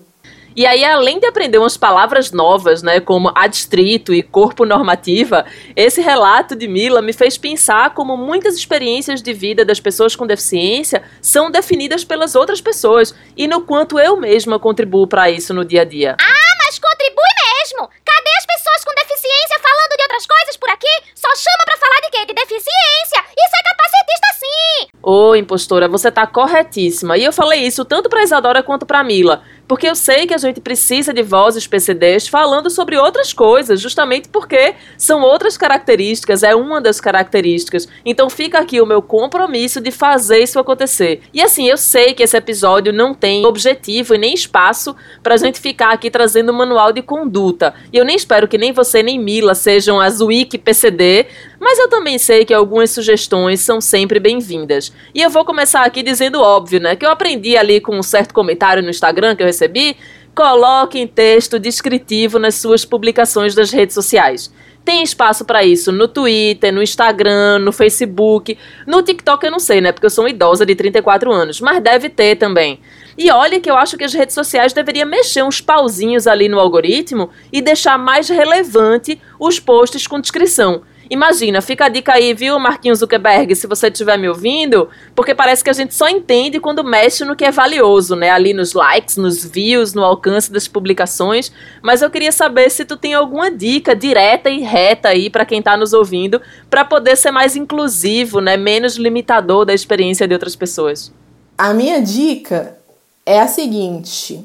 E 0.57 0.65
aí, 0.65 0.83
além 0.83 1.21
de 1.21 1.27
aprender 1.27 1.59
umas 1.59 1.77
palavras 1.77 2.33
novas, 2.33 2.83
né, 2.83 2.99
como 2.99 3.31
adstrito 3.35 4.15
e 4.15 4.23
corpo 4.23 4.65
normativa, 4.65 5.45
esse 5.77 6.01
relato 6.01 6.57
de 6.57 6.67
Mila 6.67 7.03
me 7.03 7.13
fez 7.13 7.37
pensar 7.37 7.93
como 7.93 8.17
muitas 8.17 8.57
experiências 8.57 9.21
de 9.21 9.35
vida 9.35 9.67
das 9.67 9.81
pessoas 9.81 10.17
com 10.17 10.27
deficiência 10.27 11.03
são 11.21 11.51
definidas 11.51 12.05
pelas 12.05 12.35
outras 12.35 12.59
pessoas 12.59 13.15
e 13.37 13.47
no 13.47 13.61
quanto 13.61 13.99
eu 13.99 14.17
mesma 14.17 14.59
contribuo 14.59 15.07
para 15.07 15.31
isso 15.31 15.53
no 15.53 15.63
dia 15.63 15.83
a 15.83 15.85
dia. 15.85 16.17
Ah, 16.19 16.57
mas 16.65 16.79
contribui 16.79 17.33
mesmo! 17.59 17.91
Cadê 18.03 18.31
as 18.39 18.47
pessoas 18.47 18.83
com 18.83 18.95
deficiência 18.95 19.61
falando 19.61 19.97
de 19.97 20.03
outras 20.05 20.27
coisas 20.27 20.57
por 20.57 20.71
aqui? 20.71 20.89
Só 21.15 21.29
chama 21.37 21.65
pra 21.67 21.77
falar 21.77 22.01
de 22.01 22.11
quê? 22.11 22.25
De 22.25 22.33
deficiência! 22.33 23.21
Isso 23.37 23.57
é 23.57 23.63
capacitista 23.69 24.27
sim! 24.41 24.89
Ô, 25.03 25.37
impostora, 25.37 25.87
você 25.87 26.11
tá 26.11 26.27
corretíssima. 26.27 27.17
E 27.17 27.25
eu 27.25 27.33
falei 27.33 27.61
isso 27.61 27.85
tanto 27.85 28.09
pra 28.09 28.23
Isadora 28.23 28.63
quanto 28.63 28.87
pra 28.87 29.05
Mila. 29.05 29.43
Porque 29.69 29.89
eu 29.89 29.95
sei 29.95 30.27
que 30.27 30.35
a 30.35 30.39
gente 30.39 30.61
precisa 30.61 31.13
de 31.13 31.23
vozes 31.23 31.67
PCDs 31.67 32.29
falando 32.29 32.71
sobre 32.71 32.97
outras 32.97 33.33
coisas, 33.33 33.81
justamente 33.81 34.29
porque 34.29 34.75
são 34.97 35.23
outras 35.23 35.57
características, 35.57 36.43
é 36.43 36.55
uma 36.55 36.81
das 36.81 37.01
características. 37.01 37.89
Então 38.05 38.31
fica 38.31 38.59
aqui 38.59 38.81
o 38.81 38.87
meu 38.87 39.03
compromisso 39.03 39.81
de 39.81 39.91
fazer 39.91 40.39
isso 40.39 40.59
acontecer. 40.59 41.23
E 41.35 41.43
assim, 41.43 41.69
eu 41.69 41.77
sei 41.77 42.15
que 42.15 42.23
esse 42.23 42.37
episódio 42.37 42.93
não 42.93 43.13
tem 43.15 43.45
objetivo 43.45 44.15
e 44.15 44.19
nem 44.19 44.35
espaço 44.35 44.95
pra 45.23 45.37
gente 45.37 45.61
ficar 45.61 45.93
aqui 45.93 46.11
trazendo 46.11 46.53
um 46.53 46.57
manual 46.57 46.93
de 46.93 47.03
conduta. 47.03 47.75
E 47.93 47.97
eu 47.97 48.05
nem 48.05 48.17
espero 48.17 48.47
que 48.47 48.59
nem 48.59 48.73
você 48.73 49.03
nem 49.03 49.19
Mila 49.19 49.55
sejam 49.55 50.01
as 50.01 50.21
wiki 50.21 50.59
PCD, 50.59 51.27
mas 51.61 51.79
eu 51.79 51.89
também 51.89 52.19
sei 52.19 52.45
que 52.45 52.55
algumas 52.55 52.91
sugestões 52.91 53.61
são 53.61 53.81
sempre 53.81 54.21
bem-vindas. 54.21 54.93
E 55.15 55.23
eu 55.23 55.31
vou 55.31 55.45
começar 55.45 55.83
aqui 55.83 56.03
dizendo 56.03 56.41
óbvio, 56.41 56.81
né? 56.81 56.97
Que 56.97 57.07
eu 57.07 57.11
aprendi 57.11 57.57
ali 57.57 57.81
com 57.81 57.97
um 57.97 58.03
certo 58.03 58.35
comentário 58.35 58.83
no 58.83 58.91
Instagram 58.91 59.35
que 59.35 59.43
eu 59.43 59.47
recebi. 59.47 59.97
Coloque 60.35 60.99
em 60.99 61.07
texto 61.07 61.59
descritivo 61.59 62.39
nas 62.39 62.57
suas 62.57 62.85
publicações 62.85 63.55
das 63.55 63.71
redes 63.71 63.95
sociais. 63.95 64.53
Tem 64.85 65.03
espaço 65.03 65.45
para 65.45 65.65
isso 65.65 65.91
no 65.91 66.07
Twitter, 66.07 66.73
no 66.73 66.81
Instagram, 66.81 67.59
no 67.59 67.73
Facebook. 67.73 68.57
No 68.87 69.03
TikTok 69.03 69.45
eu 69.45 69.51
não 69.51 69.59
sei, 69.59 69.81
né? 69.81 69.91
Porque 69.91 70.07
eu 70.07 70.11
sou 70.11 70.23
uma 70.23 70.31
idosa 70.31 70.65
de 70.65 70.77
34 70.77 71.33
anos, 71.33 71.61
mas 71.61 71.83
deve 71.83 72.09
ter 72.09 72.37
também. 72.37 72.79
E 73.19 73.29
olha 73.31 73.59
que 73.59 73.69
eu 73.69 73.77
acho 73.77 73.97
que 73.97 74.05
as 74.05 74.15
redes 74.15 74.35
sociais 74.35 74.73
deveriam 74.73 75.09
mexer 75.09 75.43
uns 75.43 75.61
pauzinhos 75.61 76.29
ali 76.29 76.49
no 76.49 76.61
algoritmo 76.61 77.31
e 77.53 77.61
deixar 77.61 77.99
mais 77.99 78.29
relevante 78.29 79.21
os 79.41 79.59
posts 79.59 80.07
com 80.07 80.21
descrição. 80.21 80.83
Imagina, 81.09 81.63
fica 81.63 81.87
a 81.87 81.89
dica 81.89 82.15
aí, 82.15 82.35
viu, 82.35 82.59
Marquinhos 82.59 82.99
Zuckerberg, 82.99 83.55
se 83.55 83.67
você 83.67 83.87
estiver 83.87 84.19
me 84.19 84.29
ouvindo, 84.29 84.89
porque 85.15 85.35
parece 85.35 85.63
que 85.63 85.71
a 85.71 85.73
gente 85.73 85.95
só 85.95 86.09
entende 86.09 86.59
quando 86.59 86.83
mexe 86.83 87.25
no 87.25 87.37
que 87.37 87.45
é 87.45 87.51
valioso, 87.51 88.17
né? 88.17 88.31
Ali 88.31 88.53
nos 88.53 88.73
likes, 88.73 89.17
nos 89.17 89.45
views, 89.45 89.95
no 89.95 90.03
alcance 90.03 90.51
das 90.51 90.67
publicações. 90.67 91.53
Mas 91.81 92.03
eu 92.03 92.11
queria 92.11 92.33
saber 92.33 92.71
se 92.71 92.85
tu 92.85 92.97
tem 92.97 93.15
alguma 93.15 93.51
dica 93.51 93.95
direta 93.95 94.51
e 94.51 94.61
reta 94.63 95.11
aí 95.11 95.31
para 95.31 95.47
quem 95.47 95.61
está 95.61 95.77
nos 95.77 95.93
ouvindo, 95.93 96.41
para 96.69 96.85
poder 96.85 97.17
ser 97.17 97.31
mais 97.31 97.55
inclusivo, 97.55 98.41
né? 98.41 98.57
Menos 98.57 98.97
limitador 98.97 99.65
da 99.65 99.75
experiência 99.75 100.27
de 100.27 100.35
outras 100.35 100.57
pessoas. 100.57 101.13
A 101.57 101.73
minha 101.73 102.03
dica 102.03 102.77
é 103.25 103.39
a 103.41 103.47
seguinte: 103.47 104.45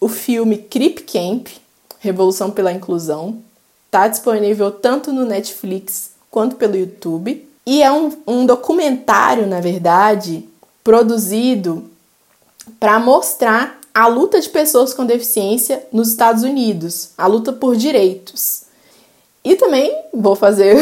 o 0.00 0.08
filme 0.08 0.58
Creep 0.58 1.00
Camp, 1.00 1.48
Revolução 1.98 2.50
pela 2.50 2.72
Inclusão, 2.72 3.42
Está 3.86 4.08
disponível 4.08 4.70
tanto 4.70 5.12
no 5.12 5.24
Netflix 5.24 6.10
quanto 6.30 6.56
pelo 6.56 6.76
YouTube. 6.76 7.48
E 7.64 7.82
é 7.82 7.90
um, 7.90 8.12
um 8.26 8.46
documentário, 8.46 9.46
na 9.46 9.60
verdade, 9.60 10.48
produzido 10.84 11.84
para 12.78 12.98
mostrar 12.98 13.80
a 13.94 14.06
luta 14.06 14.40
de 14.40 14.48
pessoas 14.48 14.92
com 14.92 15.06
deficiência 15.06 15.82
nos 15.90 16.08
Estados 16.08 16.42
Unidos, 16.42 17.10
a 17.16 17.26
luta 17.26 17.52
por 17.52 17.74
direitos. 17.74 18.64
E 19.42 19.56
também 19.56 19.96
vou 20.12 20.36
fazer 20.36 20.76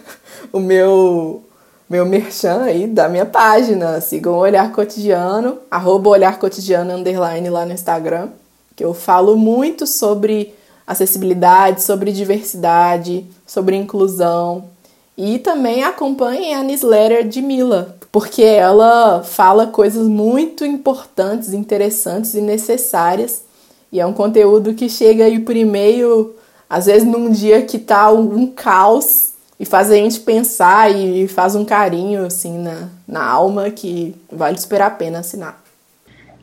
o 0.52 0.60
meu 0.60 1.42
meu 1.88 2.06
merchan 2.06 2.62
aí 2.62 2.86
da 2.86 3.08
minha 3.08 3.26
página. 3.26 4.00
Sigam 4.00 4.34
o 4.34 4.38
Olhar 4.38 4.70
Cotidiano, 4.70 5.58
arroba 5.68 6.10
Olhar 6.10 6.38
Cotidiano, 6.38 6.92
underline 6.92 7.50
lá 7.50 7.66
no 7.66 7.72
Instagram, 7.72 8.28
que 8.76 8.84
eu 8.84 8.94
falo 8.94 9.36
muito 9.36 9.88
sobre 9.88 10.54
acessibilidade, 10.90 11.84
sobre 11.84 12.10
diversidade, 12.10 13.24
sobre 13.46 13.76
inclusão. 13.76 14.64
E 15.16 15.38
também 15.38 15.84
acompanhem 15.84 16.54
a 16.54 16.64
newsletter 16.64 17.28
de 17.28 17.40
Mila, 17.40 17.96
porque 18.10 18.42
ela 18.42 19.22
fala 19.22 19.68
coisas 19.68 20.08
muito 20.08 20.64
importantes, 20.64 21.52
interessantes 21.52 22.34
e 22.34 22.40
necessárias. 22.40 23.42
E 23.92 24.00
é 24.00 24.06
um 24.06 24.12
conteúdo 24.12 24.74
que 24.74 24.88
chega 24.88 25.26
aí 25.26 25.38
por 25.38 25.54
e-mail, 25.54 26.34
às 26.68 26.86
vezes 26.86 27.06
num 27.06 27.30
dia 27.30 27.62
que 27.62 27.78
tá 27.78 28.10
um 28.10 28.48
caos, 28.48 29.30
e 29.60 29.64
faz 29.64 29.92
a 29.92 29.94
gente 29.94 30.18
pensar 30.20 30.90
e 30.90 31.28
faz 31.28 31.54
um 31.54 31.64
carinho 31.64 32.26
assim 32.26 32.58
na, 32.58 32.88
na 33.06 33.24
alma 33.24 33.70
que 33.70 34.16
vale 34.32 34.58
super 34.58 34.82
a 34.82 34.90
pena 34.90 35.20
assinar. 35.20 35.59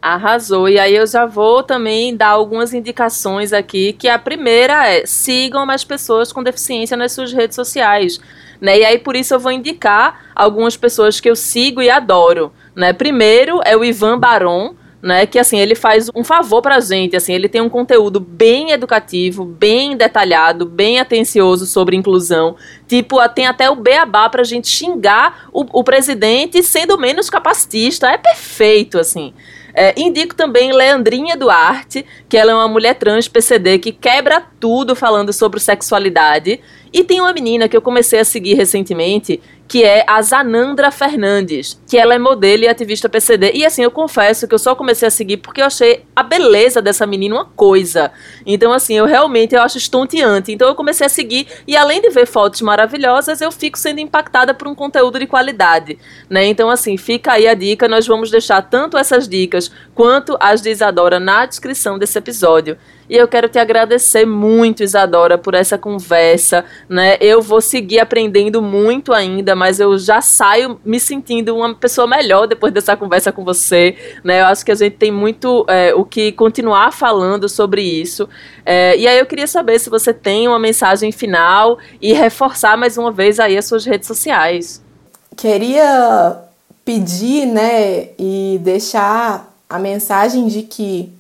Arrasou. 0.02 0.70
E 0.70 0.80
aí 0.80 0.96
eu 0.96 1.08
já 1.08 1.26
vou 1.26 1.64
também 1.64 2.16
dar 2.16 2.30
algumas 2.30 2.74
indicações 2.74 3.54
aqui, 3.54 3.94
que 3.94 4.08
a 4.08 4.20
primeira 4.20 4.88
é 4.88 5.06
sigam 5.06 5.66
mais 5.66 5.84
pessoas 5.84 6.32
com 6.32 6.44
deficiência 6.44 6.96
nas 6.96 7.12
suas 7.12 7.34
redes 7.34 7.56
sociais. 7.56 8.20
Né? 8.62 8.80
E 8.80 8.86
aí 8.86 9.00
por 9.00 9.16
isso 9.16 9.34
eu 9.34 9.40
vou 9.40 9.52
indicar 9.52 10.32
algumas 10.36 10.78
pessoas 10.78 11.20
que 11.20 11.30
eu 11.30 11.36
sigo 11.36 11.82
e 11.82 11.90
adoro. 11.90 12.52
Né? 12.76 12.94
Primeiro 12.94 13.60
é 13.66 13.76
o 13.76 13.84
Ivan 13.84 14.20
Baron, 14.20 14.76
né? 15.02 15.26
Que 15.26 15.40
assim, 15.40 15.60
ele 15.60 15.76
faz 15.76 16.10
um 16.16 16.24
favor 16.24 16.62
pra 16.62 16.80
gente, 16.80 17.16
assim, 17.16 17.34
ele 17.34 17.48
tem 17.48 17.62
um 17.62 17.70
conteúdo 17.70 18.20
bem 18.20 18.72
educativo, 18.72 19.46
bem 19.46 19.96
detalhado, 19.96 20.66
bem 20.66 21.00
atencioso 21.00 21.66
sobre 21.66 21.96
inclusão. 21.96 22.56
Tipo, 22.88 23.18
tem 23.30 23.46
até 23.46 23.70
o 23.70 23.76
beabá 23.76 24.30
pra 24.30 24.44
gente 24.44 24.68
xingar 24.68 25.48
o, 25.54 25.80
o 25.80 25.84
presidente 25.84 26.62
sendo 26.64 26.98
menos 26.98 27.30
capacitista. 27.30 28.10
É 28.10 28.18
perfeito, 28.18 29.00
assim. 29.00 29.34
É, 29.80 29.94
indico 29.96 30.34
também 30.34 30.74
Leandrinha 30.74 31.38
Duarte, 31.38 32.04
que 32.28 32.36
ela 32.36 32.52
é 32.52 32.56
uma 32.56 32.68
mulher 32.68 32.96
trans 32.96 33.28
PCD 33.28 33.78
que 33.78 33.92
quebra 33.92 34.44
tudo 34.60 34.96
falando 34.96 35.32
sobre 35.32 35.60
sexualidade. 35.60 36.60
E 36.92 37.04
tem 37.04 37.22
uma 37.22 37.32
menina 37.32 37.70
que 37.70 37.78
eu 37.78 37.82
comecei 37.82 38.20
a 38.20 38.26
seguir 38.26 38.56
recentemente, 38.56 39.40
que 39.68 39.84
é 39.84 40.06
a 40.08 40.22
Zanandra 40.22 40.90
Fernandes, 40.92 41.80
que 41.88 41.98
ela 41.98 42.16
é 42.16 42.20
modelo 42.20 42.64
e 42.64 42.68
ativista 42.68 43.10
PCD. 43.10 43.52
E 43.54 43.66
assim, 43.66 43.84
eu 43.84 43.92
confesso 43.92 44.48
que 44.48 44.56
eu 44.56 44.60
só 44.60 44.74
comecei 44.76 45.08
a 45.08 45.12
seguir 45.12 45.38
porque 45.38 45.62
eu 45.62 45.66
achei 45.66 46.06
a 46.16 46.24
beleza 46.24 46.82
dessa 46.82 47.06
menina 47.06 47.36
uma 47.36 47.46
coisa. 47.46 48.12
Então, 48.46 48.72
assim, 48.72 48.94
eu 48.96 49.06
realmente 49.06 49.54
eu 49.54 49.62
acho 49.62 49.78
estonteante. 49.78 50.52
Então 50.52 50.68
eu 50.68 50.76
comecei 50.76 51.06
a 51.06 51.10
seguir 51.10 51.48
e 51.68 51.76
além 51.76 52.02
de 52.02 52.10
ver 52.10 52.26
fotos 52.26 52.62
maravilhosas, 52.62 53.42
eu 53.42 53.52
fico 53.52 53.78
sendo 53.78 54.00
impactada 54.00 54.54
por 54.54 54.68
um 54.68 54.76
conteúdo 54.76 55.20
de 55.20 55.28
qualidade, 55.28 56.00
né? 56.30 56.46
Então, 56.46 56.70
assim, 56.70 56.96
fica 56.96 57.34
aí 57.34 57.48
a 57.48 57.54
dica, 57.54 57.88
nós 57.88 58.08
vamos 58.08 58.32
deixar 58.32 58.62
tanto 58.62 58.98
essas 58.98 59.28
dicas 59.28 59.70
quanto 59.94 60.38
as 60.40 60.62
de 60.62 60.70
Isadora 60.70 61.20
na 61.20 61.46
descrição 61.46 62.00
desse 62.00 62.18
episódio. 62.18 62.78
E 63.10 63.16
eu 63.16 63.28
quero 63.28 63.48
te 63.48 63.58
agradecer 63.58 64.26
muito, 64.26 64.84
Isadora, 64.84 65.38
por 65.38 65.54
essa 65.54 65.78
conversa, 65.78 66.66
né? 66.90 67.18
Eu 67.22 67.42
vou 67.42 67.62
seguir 67.62 68.00
aprendendo 68.00 68.62
muito 68.62 69.14
ainda, 69.14 69.56
mas 69.56 69.80
eu 69.80 69.98
já 69.98 70.22
saio 70.22 70.80
me 70.84 71.00
sentindo 71.00 71.56
uma 71.56 71.74
pessoa 71.74 72.06
melhor 72.06 72.48
depois 72.48 72.74
dessa 72.74 72.98
conversa 72.98 73.32
com 73.32 73.46
você, 73.46 73.96
né? 74.24 74.42
Eu 74.42 74.46
acho 74.48 74.66
que 74.66 74.72
a 74.72 74.76
gente 74.76 74.98
tem 74.98 75.12
muito 75.12 75.66
é, 75.70 75.94
o 75.94 76.04
que 76.04 76.32
continuar 76.34 76.92
falando 76.92 77.48
sobre 77.48 77.82
isso. 77.82 78.28
É, 78.66 78.98
e 78.98 79.08
aí 79.08 79.18
eu 79.18 79.26
queria 79.26 79.48
saber 79.48 79.80
se 79.80 79.90
você 79.90 80.14
tem 80.14 80.48
uma 80.48 80.60
mensagem 80.60 81.12
final 81.12 81.78
e 82.02 82.12
reforçar 82.12 82.78
mais 82.78 82.98
uma 82.98 83.12
vez 83.12 83.40
aí 83.40 83.58
as 83.58 83.66
suas 83.66 83.86
redes 83.86 84.08
sociais. 84.08 84.84
Queria 85.36 86.42
pedir, 86.84 87.46
né, 87.46 88.10
e 88.18 88.60
deixar 88.62 89.54
a 89.70 89.78
mensagem 89.78 90.48
de 90.48 90.64
que 90.64 91.17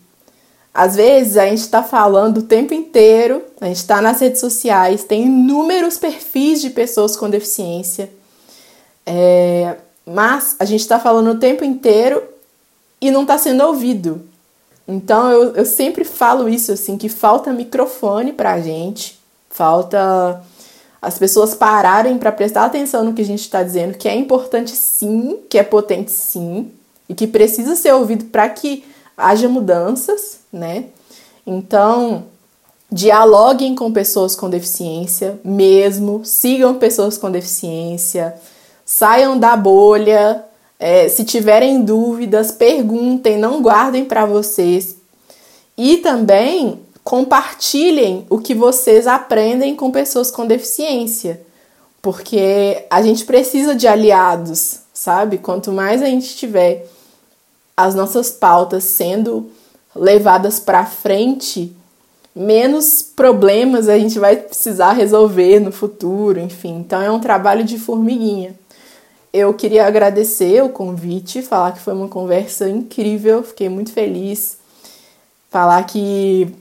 às 0.78 0.96
vezes 0.96 1.38
a 1.38 1.48
gente 1.48 1.62
está 1.62 1.82
falando 1.82 2.38
o 2.38 2.44
tempo 2.44 2.72
inteiro, 2.72 3.44
a 3.60 3.66
gente 3.66 3.78
está 3.78 4.00
nas 4.00 4.22
redes 4.22 4.40
sociais, 4.40 5.04
tem 5.04 5.24
inúmeros 5.24 5.98
perfis 5.98 6.62
de 6.62 6.70
pessoas 6.70 7.18
com 7.18 7.28
deficiência, 7.28 8.12
é, 9.04 9.78
mas 10.06 10.56
a 10.60 10.66
gente 10.66 10.82
está 10.82 11.00
falando 11.00 11.32
o 11.32 11.40
tempo 11.40 11.66
inteiro 11.66 12.22
e 13.02 13.10
não 13.10 13.24
está 13.24 13.40
sendo 13.40 13.64
ouvido. 13.64 14.22
Então 14.88 15.32
eu, 15.32 15.56
eu 15.56 15.66
sempre 15.66 16.04
falo 16.04 16.48
isso 16.48 16.72
assim, 16.72 16.96
que 16.96 17.10
falta 17.10 17.52
microfone 17.52 18.32
para 18.32 18.54
a 18.54 18.62
gente, 18.62 19.20
falta 19.50 20.44
as 21.02 21.18
pessoas 21.18 21.56
pararem 21.56 22.20
para 22.20 22.32
prestar 22.32 22.66
atenção 22.66 23.04
no 23.04 23.14
que 23.14 23.24
a 23.24 23.26
gente 23.26 23.42
está 23.42 23.64
dizendo, 23.64 23.98
que 23.98 24.08
é 24.08 24.16
importante 24.16 24.76
sim, 24.76 25.40
que 25.50 25.58
é 25.58 25.64
potente 25.64 26.12
sim, 26.12 26.72
e 27.10 27.16
que 27.16 27.26
precisa 27.26 27.76
ser 27.76 27.96
ouvido 27.96 28.26
para 28.26 28.48
que 28.48 28.84
haja 29.18 29.50
mudanças, 29.50 30.40
né? 30.54 30.86
Então, 31.46 32.26
dialoguem 32.92 33.74
com 33.76 33.92
pessoas 33.92 34.36
com 34.36 34.50
deficiência 34.50 35.40
mesmo, 35.44 36.24
sigam 36.24 36.76
pessoas 36.76 37.18
com 37.18 37.32
deficiência, 37.32 38.36
saiam 38.86 39.38
da 39.38 39.58
bolha. 39.58 40.44
É, 40.80 41.10
se 41.10 41.24
tiverem 41.24 41.82
dúvidas, 41.82 42.52
perguntem, 42.52 43.36
não 43.36 43.64
guardem 43.64 44.06
para 44.06 44.28
vocês. 44.28 44.96
E 45.76 45.98
também 45.98 46.80
compartilhem 47.04 48.28
o 48.30 48.38
que 48.38 48.54
vocês 48.54 49.08
aprendem 49.08 49.76
com 49.76 49.90
pessoas 49.90 50.30
com 50.30 50.46
deficiência, 50.46 51.42
porque 52.02 52.86
a 52.90 53.02
gente 53.02 53.24
precisa 53.26 53.74
de 53.74 53.88
aliados, 53.88 54.82
sabe? 54.94 55.38
Quanto 55.38 55.72
mais 55.72 56.02
a 56.02 56.06
gente 56.06 56.36
tiver 56.36 56.86
as 57.78 57.94
nossas 57.94 58.32
pautas 58.32 58.84
sendo 58.84 59.52
levadas 59.96 60.60
para 60.60 60.84
frente, 60.86 61.72
menos 62.36 63.04
problemas 63.04 63.88
a 63.88 63.98
gente 63.98 64.18
vai 64.18 64.36
precisar 64.36 64.94
resolver 64.94 65.60
no 65.60 65.72
futuro, 65.72 66.40
enfim. 66.40 66.80
Então 66.80 67.00
é 67.02 67.12
um 67.12 67.20
trabalho 67.20 67.64
de 67.64 67.78
formiguinha. 67.78 68.56
Eu 69.32 69.54
queria 69.54 69.86
agradecer 69.86 70.64
o 70.64 70.70
convite, 70.70 71.44
falar 71.44 71.74
que 71.74 71.80
foi 71.80 71.94
uma 71.94 72.08
conversa 72.08 72.68
incrível, 72.68 73.44
fiquei 73.44 73.70
muito 73.70 73.92
feliz. 73.92 74.58
Falar 75.50 75.84
que 75.84 76.54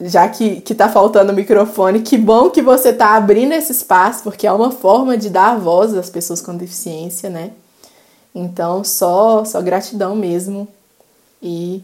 já 0.00 0.28
que, 0.28 0.62
que 0.62 0.74
tá 0.74 0.88
faltando 0.88 1.30
o 1.30 1.34
microfone, 1.34 2.00
que 2.00 2.16
bom 2.16 2.48
que 2.50 2.62
você 2.62 2.92
tá 2.92 3.14
abrindo 3.14 3.52
esse 3.52 3.70
espaço, 3.70 4.22
porque 4.22 4.46
é 4.46 4.52
uma 4.52 4.70
forma 4.70 5.16
de 5.16 5.28
dar 5.28 5.58
voz 5.58 5.94
às 5.94 6.08
pessoas 6.08 6.40
com 6.40 6.56
deficiência, 6.56 7.28
né? 7.28 7.50
Então, 8.34 8.84
só, 8.84 9.44
só 9.44 9.60
gratidão 9.60 10.14
mesmo. 10.14 10.68
E 11.42 11.82